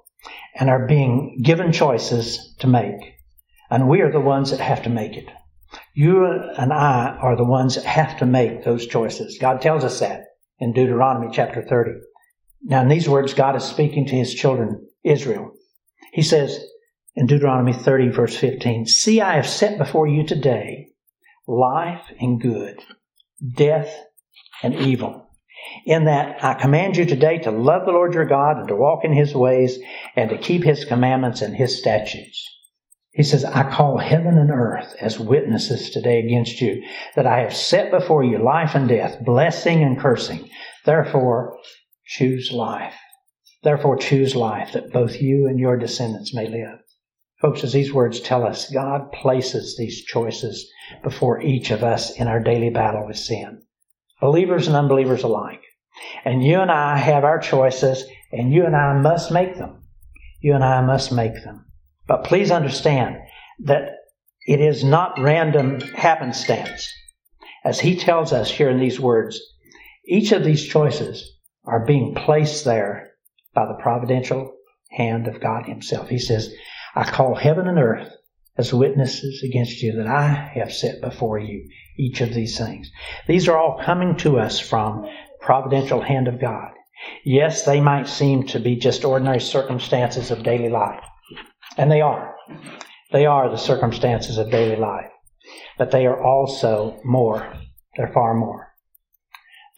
and 0.59 0.69
are 0.69 0.87
being 0.87 1.41
given 1.43 1.73
choices 1.73 2.55
to 2.59 2.67
make. 2.67 3.15
And 3.71 3.89
we 3.89 4.01
are 4.01 4.13
the 4.13 4.21
ones 4.21 4.51
that 4.51 4.61
have 4.61 4.83
to 4.85 4.91
make 4.91 5.17
it. 5.17 5.29
You 5.95 6.25
and 6.25 6.73
I 6.73 7.17
are 7.21 7.37
the 7.37 7.45
ones 7.45 7.75
that 7.75 7.85
have 7.85 8.19
to 8.19 8.27
make 8.27 8.65
those 8.65 8.87
choices. 8.87 9.39
God 9.41 9.61
tells 9.61 9.85
us 9.85 10.01
that 10.01 10.25
in 10.59 10.73
Deuteronomy 10.73 11.29
chapter 11.33 11.63
30. 11.63 11.93
Now, 12.63 12.83
in 12.83 12.89
these 12.89 13.09
words, 13.09 13.35
God 13.35 13.55
is 13.57 13.65
speaking 13.65 14.07
to 14.07 14.17
his 14.17 14.35
children, 14.35 14.89
Israel. 15.05 15.53
He 16.13 16.23
says 16.23 16.59
in 17.15 17.27
Deuteronomy 17.27 17.73
30, 17.73 18.09
verse 18.09 18.37
15, 18.37 18.87
See, 18.87 19.21
I 19.21 19.35
have 19.35 19.47
set 19.47 19.79
before 19.79 20.07
you 20.07 20.27
today 20.27 20.89
life 21.47 22.05
and 22.21 22.41
good, 22.41 22.83
death 23.55 23.95
and 24.63 24.75
evil. 24.75 25.28
In 25.85 26.05
that 26.05 26.45
I 26.45 26.55
command 26.55 26.97
you 26.97 27.05
today 27.05 27.39
to 27.39 27.51
love 27.51 27.85
the 27.85 27.93
Lord 27.93 28.15
your 28.15 28.25
God 28.25 28.59
and 28.59 28.69
to 28.69 28.77
walk 28.77 29.05
in 29.05 29.13
his 29.13 29.35
ways 29.35 29.79
and 30.17 30.31
to 30.31 30.39
keep 30.39 30.63
his 30.63 30.85
commandments 30.85 31.43
and 31.43 31.57
his 31.57 31.79
statutes. 31.79 32.45
He 33.13 33.23
says, 33.23 33.45
I 33.45 33.69
call 33.71 33.99
heaven 33.99 34.39
and 34.39 34.51
earth 34.51 34.95
as 35.01 35.19
witnesses 35.19 35.91
today 35.91 36.21
against 36.21 36.61
you 36.61 36.85
that 37.17 37.27
I 37.27 37.41
have 37.41 37.55
set 37.55 37.91
before 37.91 38.23
you 38.23 38.39
life 38.39 38.75
and 38.75 38.89
death, 38.89 39.25
blessing 39.25 39.83
and 39.83 39.99
cursing. 39.99 40.49
Therefore, 40.85 41.59
choose 42.07 42.53
life. 42.53 42.95
Therefore, 43.63 43.97
choose 43.97 44.37
life 44.37 44.73
that 44.73 44.93
both 44.93 45.21
you 45.21 45.47
and 45.47 45.59
your 45.59 45.77
descendants 45.77 46.35
may 46.35 46.47
live. 46.47 46.79
Folks, 47.41 47.65
as 47.65 47.73
these 47.73 47.93
words 47.93 48.21
tell 48.21 48.45
us, 48.45 48.71
God 48.71 49.11
places 49.13 49.77
these 49.77 50.05
choices 50.05 50.71
before 51.03 51.41
each 51.41 51.71
of 51.71 51.83
us 51.83 52.11
in 52.17 52.29
our 52.29 52.41
daily 52.41 52.71
battle 52.71 53.07
with 53.07 53.17
sin 53.17 53.63
believers 54.21 54.67
and 54.67 54.77
unbelievers 54.77 55.23
alike. 55.23 55.63
And 56.25 56.45
you 56.45 56.61
and 56.61 56.71
I 56.71 56.97
have 56.97 57.25
our 57.25 57.39
choices, 57.39 58.05
and 58.33 58.53
you 58.53 58.65
and 58.65 58.77
I 58.77 58.99
must 59.01 59.31
make 59.33 59.57
them. 59.57 59.83
You 60.41 60.55
and 60.55 60.65
I 60.65 60.81
must 60.81 61.13
make 61.13 61.35
them. 61.45 61.67
But 62.07 62.25
please 62.25 62.51
understand 62.51 63.17
that 63.61 63.91
it 64.47 64.61
is 64.61 64.85
not 64.85 65.19
random 65.19 65.81
happenstance. 65.81 66.89
As 67.65 67.81
he 67.81 67.97
tells 67.97 68.33
us 68.33 68.51
here 68.51 68.71
in 68.71 68.79
these 68.79 69.01
words, 69.01 69.41
each 70.07 70.33
of 70.33 70.45
these 70.45 70.67
choices 70.67 71.37
are 71.65 71.85
being 71.85 72.15
placed 72.15 72.65
there 72.65 73.11
by 73.55 73.67
the 73.67 73.83
providential 73.83 74.55
hand 74.91 75.27
of 75.27 75.41
God 75.41 75.67
Himself. 75.67 76.09
He 76.09 76.19
says, 76.19 76.55
I 76.95 77.05
call 77.05 77.35
heaven 77.35 77.69
and 77.69 77.79
earth 77.79 78.11
as 78.59 78.75
witnesses 78.75 79.43
against 79.45 79.81
you 79.81 79.93
that 79.93 80.09
I 80.09 80.51
have 80.55 80.73
set 80.73 81.01
before 81.01 81.39
you 81.39 81.69
each 81.97 82.21
of 82.21 82.35
these 82.35 82.59
things. 82.59 82.91
These 83.27 83.49
are 83.49 83.57
all 83.57 83.81
coming 83.85 84.17
to 84.19 84.39
us 84.39 84.59
from 84.59 85.09
providential 85.41 86.01
hand 86.01 86.29
of 86.29 86.41
God. 86.41 86.73
Yes, 87.25 87.65
they 87.65 87.81
might 87.81 88.09
seem 88.09 88.45
to 88.49 88.59
be 88.59 88.77
just 88.77 89.05
ordinary 89.05 89.41
circumstances 89.41 90.31
of 90.33 90.43
daily 90.43 90.69
life. 90.69 91.05
And 91.77 91.91
they 91.91 92.01
are. 92.01 92.35
They 93.13 93.25
are 93.25 93.49
the 93.49 93.57
circumstances 93.57 94.37
of 94.37 94.51
daily 94.51 94.77
life. 94.77 95.11
But 95.79 95.93
they 95.93 96.07
are 96.07 96.21
also 96.21 97.01
more. 97.05 97.53
They're 97.97 98.13
far 98.13 98.35
more. 98.35 98.69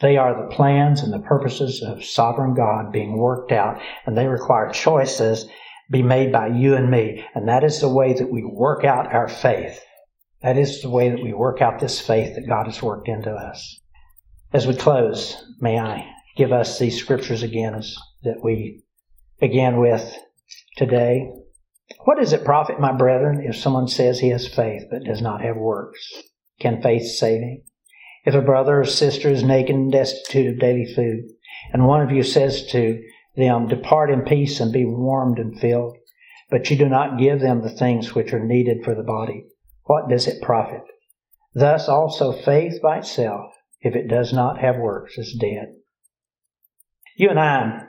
They 0.00 0.16
are 0.16 0.34
the 0.34 0.54
plans 0.54 1.02
and 1.02 1.12
the 1.12 1.18
purposes 1.18 1.82
of 1.82 2.02
sovereign 2.02 2.54
God 2.54 2.90
being 2.90 3.18
worked 3.18 3.52
out, 3.52 3.80
and 4.06 4.16
they 4.16 4.26
require 4.26 4.70
choices 4.70 5.46
be 5.90 6.03
made 6.03 6.33
by 6.33 6.46
you 6.46 6.76
and 6.76 6.90
me. 6.90 7.24
And 7.35 7.48
that 7.48 7.64
is 7.64 7.81
the 7.81 7.88
way 7.88 8.12
that 8.12 8.31
we 8.31 8.44
work 8.44 8.85
out 8.85 9.12
our 9.12 9.29
faith. 9.29 9.83
That 10.42 10.57
is 10.57 10.83
the 10.83 10.90
way 10.90 11.11
that 11.11 11.22
we 11.22 11.33
work 11.33 11.61
out 11.61 11.81
this 11.81 12.00
faith 12.00 12.35
that 12.35 12.48
God 12.48 12.66
has 12.66 12.83
worked 12.83 13.09
into 13.09 13.31
us. 13.31 13.81
As 14.53 14.66
we 14.66 14.74
close, 14.74 15.37
may 15.61 15.79
I 15.79 16.09
give 16.37 16.53
us 16.53 16.79
these 16.79 16.98
scriptures 16.98 17.42
again 17.42 17.74
as, 17.74 17.94
that 18.22 18.42
we 18.42 18.83
began 19.38 19.79
with 19.81 20.16
today. 20.76 21.31
What 22.05 22.18
does 22.18 22.33
it 22.33 22.44
profit, 22.44 22.81
my 22.81 22.92
brethren, 22.92 23.44
if 23.44 23.57
someone 23.57 23.88
says 23.88 24.18
he 24.18 24.31
has 24.31 24.48
faith 24.48 24.85
but 24.90 25.05
does 25.05 25.20
not 25.20 25.42
have 25.42 25.57
works? 25.57 26.22
Can 26.61 26.83
faith 26.83 27.07
save 27.07 27.42
him? 27.42 27.62
If 28.24 28.35
a 28.35 28.42
brother 28.42 28.81
or 28.81 28.85
sister 28.85 29.29
is 29.29 29.42
naked 29.42 29.74
and 29.74 29.90
destitute 29.90 30.55
of 30.55 30.61
daily 30.61 30.87
food, 30.94 31.24
and 31.72 31.87
one 31.87 32.03
of 32.03 32.11
you 32.11 32.22
says 32.22 32.66
to 32.66 33.03
them, 33.36 33.68
Depart 33.68 34.10
in 34.10 34.22
peace 34.22 34.60
and 34.60 34.72
be 34.72 34.84
warmed 34.84 35.38
and 35.38 35.58
filled, 35.58 35.96
but 36.50 36.70
you 36.70 36.76
do 36.76 36.88
not 36.88 37.18
give 37.18 37.40
them 37.40 37.62
the 37.62 37.70
things 37.70 38.14
which 38.14 38.32
are 38.32 38.44
needed 38.44 38.84
for 38.84 38.94
the 38.94 39.02
body, 39.02 39.46
what 39.84 40.08
does 40.08 40.26
it 40.26 40.42
profit? 40.42 40.82
Thus 41.54 41.88
also 41.88 42.32
faith 42.32 42.80
by 42.82 42.98
itself, 42.98 43.52
if 43.80 43.96
it 43.96 44.08
does 44.08 44.32
not 44.32 44.58
have 44.58 44.76
works, 44.76 45.18
is 45.18 45.36
dead. 45.40 45.74
You 47.16 47.30
and 47.30 47.40
I 47.40 47.86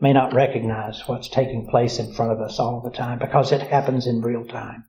may 0.00 0.12
not 0.12 0.34
recognize 0.34 1.06
what's 1.06 1.28
taking 1.28 1.68
place 1.68 1.98
in 1.98 2.12
front 2.12 2.32
of 2.32 2.40
us 2.40 2.58
all 2.58 2.80
the 2.80 2.90
time 2.90 3.18
because 3.18 3.52
it 3.52 3.62
happens 3.62 4.06
in 4.06 4.20
real 4.20 4.44
time. 4.44 4.84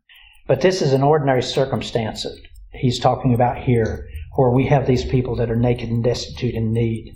But 0.48 0.62
this 0.62 0.82
is 0.82 0.94
an 0.94 1.04
ordinary 1.04 1.44
circumstance 1.44 2.24
that 2.24 2.36
he's 2.72 3.00
talking 3.00 3.34
about 3.34 3.58
here, 3.58 4.08
where 4.36 4.52
we 4.52 4.66
have 4.68 4.86
these 4.86 5.06
people 5.06 5.36
that 5.38 5.52
are 5.52 5.56
naked 5.56 5.90
and 5.90 6.04
destitute 6.04 6.56
in 6.56 6.74
need. 6.74 7.16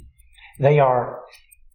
They 0.59 0.79
are 0.79 1.21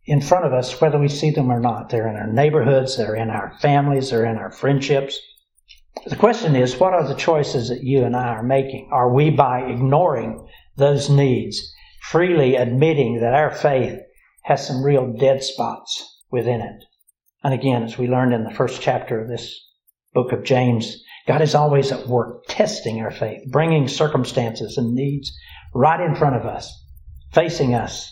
in 0.04 0.20
front 0.20 0.44
of 0.44 0.52
us 0.52 0.80
whether 0.80 0.98
we 0.98 1.08
see 1.08 1.30
them 1.30 1.50
or 1.50 1.60
not. 1.60 1.88
They're 1.88 2.08
in 2.08 2.16
our 2.16 2.32
neighborhoods, 2.32 2.96
they're 2.96 3.14
in 3.14 3.30
our 3.30 3.56
families, 3.60 4.10
they're 4.10 4.26
in 4.26 4.36
our 4.36 4.50
friendships. 4.50 5.18
The 6.06 6.16
question 6.16 6.56
is, 6.56 6.76
what 6.76 6.94
are 6.94 7.06
the 7.06 7.14
choices 7.14 7.68
that 7.68 7.84
you 7.84 8.04
and 8.04 8.16
I 8.16 8.28
are 8.28 8.42
making? 8.42 8.88
Are 8.92 9.12
we, 9.12 9.30
by 9.30 9.60
ignoring 9.60 10.48
those 10.76 11.08
needs, 11.08 11.72
freely 12.00 12.56
admitting 12.56 13.20
that 13.20 13.34
our 13.34 13.50
faith 13.50 14.00
has 14.44 14.66
some 14.66 14.82
real 14.82 15.12
dead 15.12 15.44
spots 15.44 16.20
within 16.30 16.60
it? 16.60 16.84
And 17.44 17.54
again, 17.54 17.82
as 17.82 17.98
we 17.98 18.08
learned 18.08 18.32
in 18.32 18.44
the 18.44 18.54
first 18.54 18.80
chapter 18.80 19.20
of 19.20 19.28
this 19.28 19.54
book 20.14 20.32
of 20.32 20.44
James, 20.44 21.02
God 21.26 21.42
is 21.42 21.54
always 21.54 21.92
at 21.92 22.08
work 22.08 22.44
testing 22.48 23.00
our 23.00 23.10
faith, 23.10 23.42
bringing 23.50 23.86
circumstances 23.86 24.76
and 24.76 24.94
needs 24.94 25.32
right 25.74 26.00
in 26.00 26.16
front 26.16 26.36
of 26.36 26.46
us, 26.46 26.72
facing 27.32 27.74
us 27.74 28.10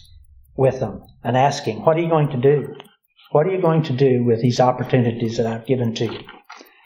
with 0.56 0.80
them, 0.80 1.02
and 1.22 1.36
asking, 1.36 1.84
What 1.84 1.96
are 1.96 2.00
you 2.00 2.08
going 2.08 2.30
to 2.30 2.36
do? 2.36 2.74
What 3.32 3.46
are 3.46 3.50
you 3.50 3.60
going 3.60 3.84
to 3.84 3.92
do 3.92 4.24
with 4.24 4.42
these 4.42 4.60
opportunities 4.60 5.36
that 5.36 5.46
I've 5.46 5.66
given 5.66 5.94
to 5.94 6.06
you? 6.06 6.20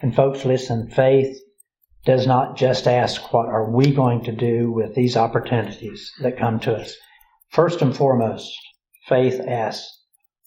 And 0.03 0.14
folks, 0.14 0.44
listen, 0.44 0.90
faith 0.90 1.38
does 2.05 2.27
not 2.27 2.57
just 2.57 2.87
ask, 2.87 3.33
what 3.33 3.47
are 3.47 3.70
we 3.70 3.90
going 3.90 4.23
to 4.25 4.33
do 4.33 4.70
with 4.70 4.94
these 4.94 5.16
opportunities 5.16 6.12
that 6.20 6.38
come 6.38 6.61
to 6.61 6.75
us? 6.75 6.94
First 7.49 7.81
and 7.81 7.97
foremost, 7.97 8.53
faith 9.09 9.40
asks, 9.40 9.90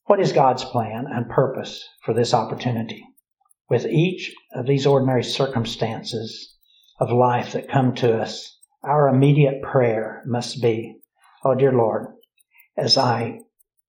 what 0.05 0.19
is 0.19 0.31
God's 0.31 0.63
plan 0.63 1.05
and 1.09 1.29
purpose 1.29 1.83
for 2.03 2.13
this 2.13 2.33
opportunity? 2.33 3.03
With 3.69 3.85
each 3.87 4.33
of 4.53 4.67
these 4.67 4.85
ordinary 4.85 5.23
circumstances 5.23 6.55
of 6.99 7.11
life 7.11 7.53
that 7.53 7.69
come 7.69 7.95
to 7.95 8.21
us, 8.21 8.57
our 8.83 9.09
immediate 9.09 9.61
prayer 9.63 10.23
must 10.25 10.61
be, 10.61 10.97
Oh 11.43 11.55
dear 11.55 11.73
Lord, 11.73 12.07
as 12.77 12.97
I 12.97 13.39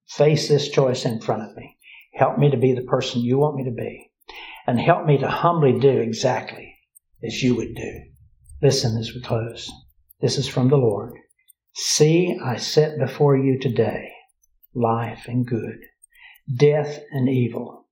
face 0.09 0.49
this 0.49 0.69
choice 0.69 1.05
in 1.05 1.21
front 1.21 1.43
of 1.43 1.57
me, 1.57 1.77
help 2.15 2.39
me 2.39 2.51
to 2.51 2.57
be 2.57 2.73
the 2.73 2.83
person 2.83 3.21
you 3.21 3.39
want 3.39 3.57
me 3.57 3.65
to 3.65 3.71
be 3.71 4.11
and 4.67 4.79
help 4.79 5.07
me 5.07 5.19
to 5.19 5.29
humbly 5.29 5.79
do 5.79 5.99
exactly 5.99 6.75
as 7.25 7.43
you 7.43 7.55
would 7.57 7.75
do. 7.75 8.03
Listen 8.61 8.99
as 8.99 9.15
we 9.15 9.21
close. 9.23 9.71
This 10.21 10.37
is 10.37 10.49
from 10.49 10.69
the 10.69 10.77
Lord. 10.77 11.15
See, 11.75 12.39
I 12.45 12.57
set 12.57 12.99
before 12.99 13.37
you 13.37 13.59
today 13.59 14.13
life 14.75 15.27
and 15.27 15.47
good, 15.47 15.79
death 16.55 17.01
and 17.13 17.29
evil, 17.29 17.87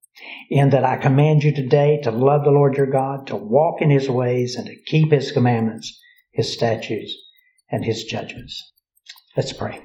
in 0.50 0.70
that 0.70 0.84
I 0.84 0.96
command 0.96 1.44
you 1.44 1.54
today 1.54 2.00
to 2.02 2.10
love 2.10 2.44
the 2.44 2.50
Lord 2.50 2.76
your 2.76 2.86
God, 2.86 3.26
to 3.28 3.36
walk 3.36 3.80
in 3.80 3.90
his 3.90 4.08
ways, 4.08 4.56
and 4.56 4.66
to 4.66 4.82
keep 4.86 5.12
his 5.12 5.32
commandments, 5.32 5.98
his 6.32 6.52
statutes, 6.52 7.14
and 7.70 7.84
his 7.84 8.04
judgments. 8.04 8.72
Let's 9.36 9.52
pray. 9.52 9.80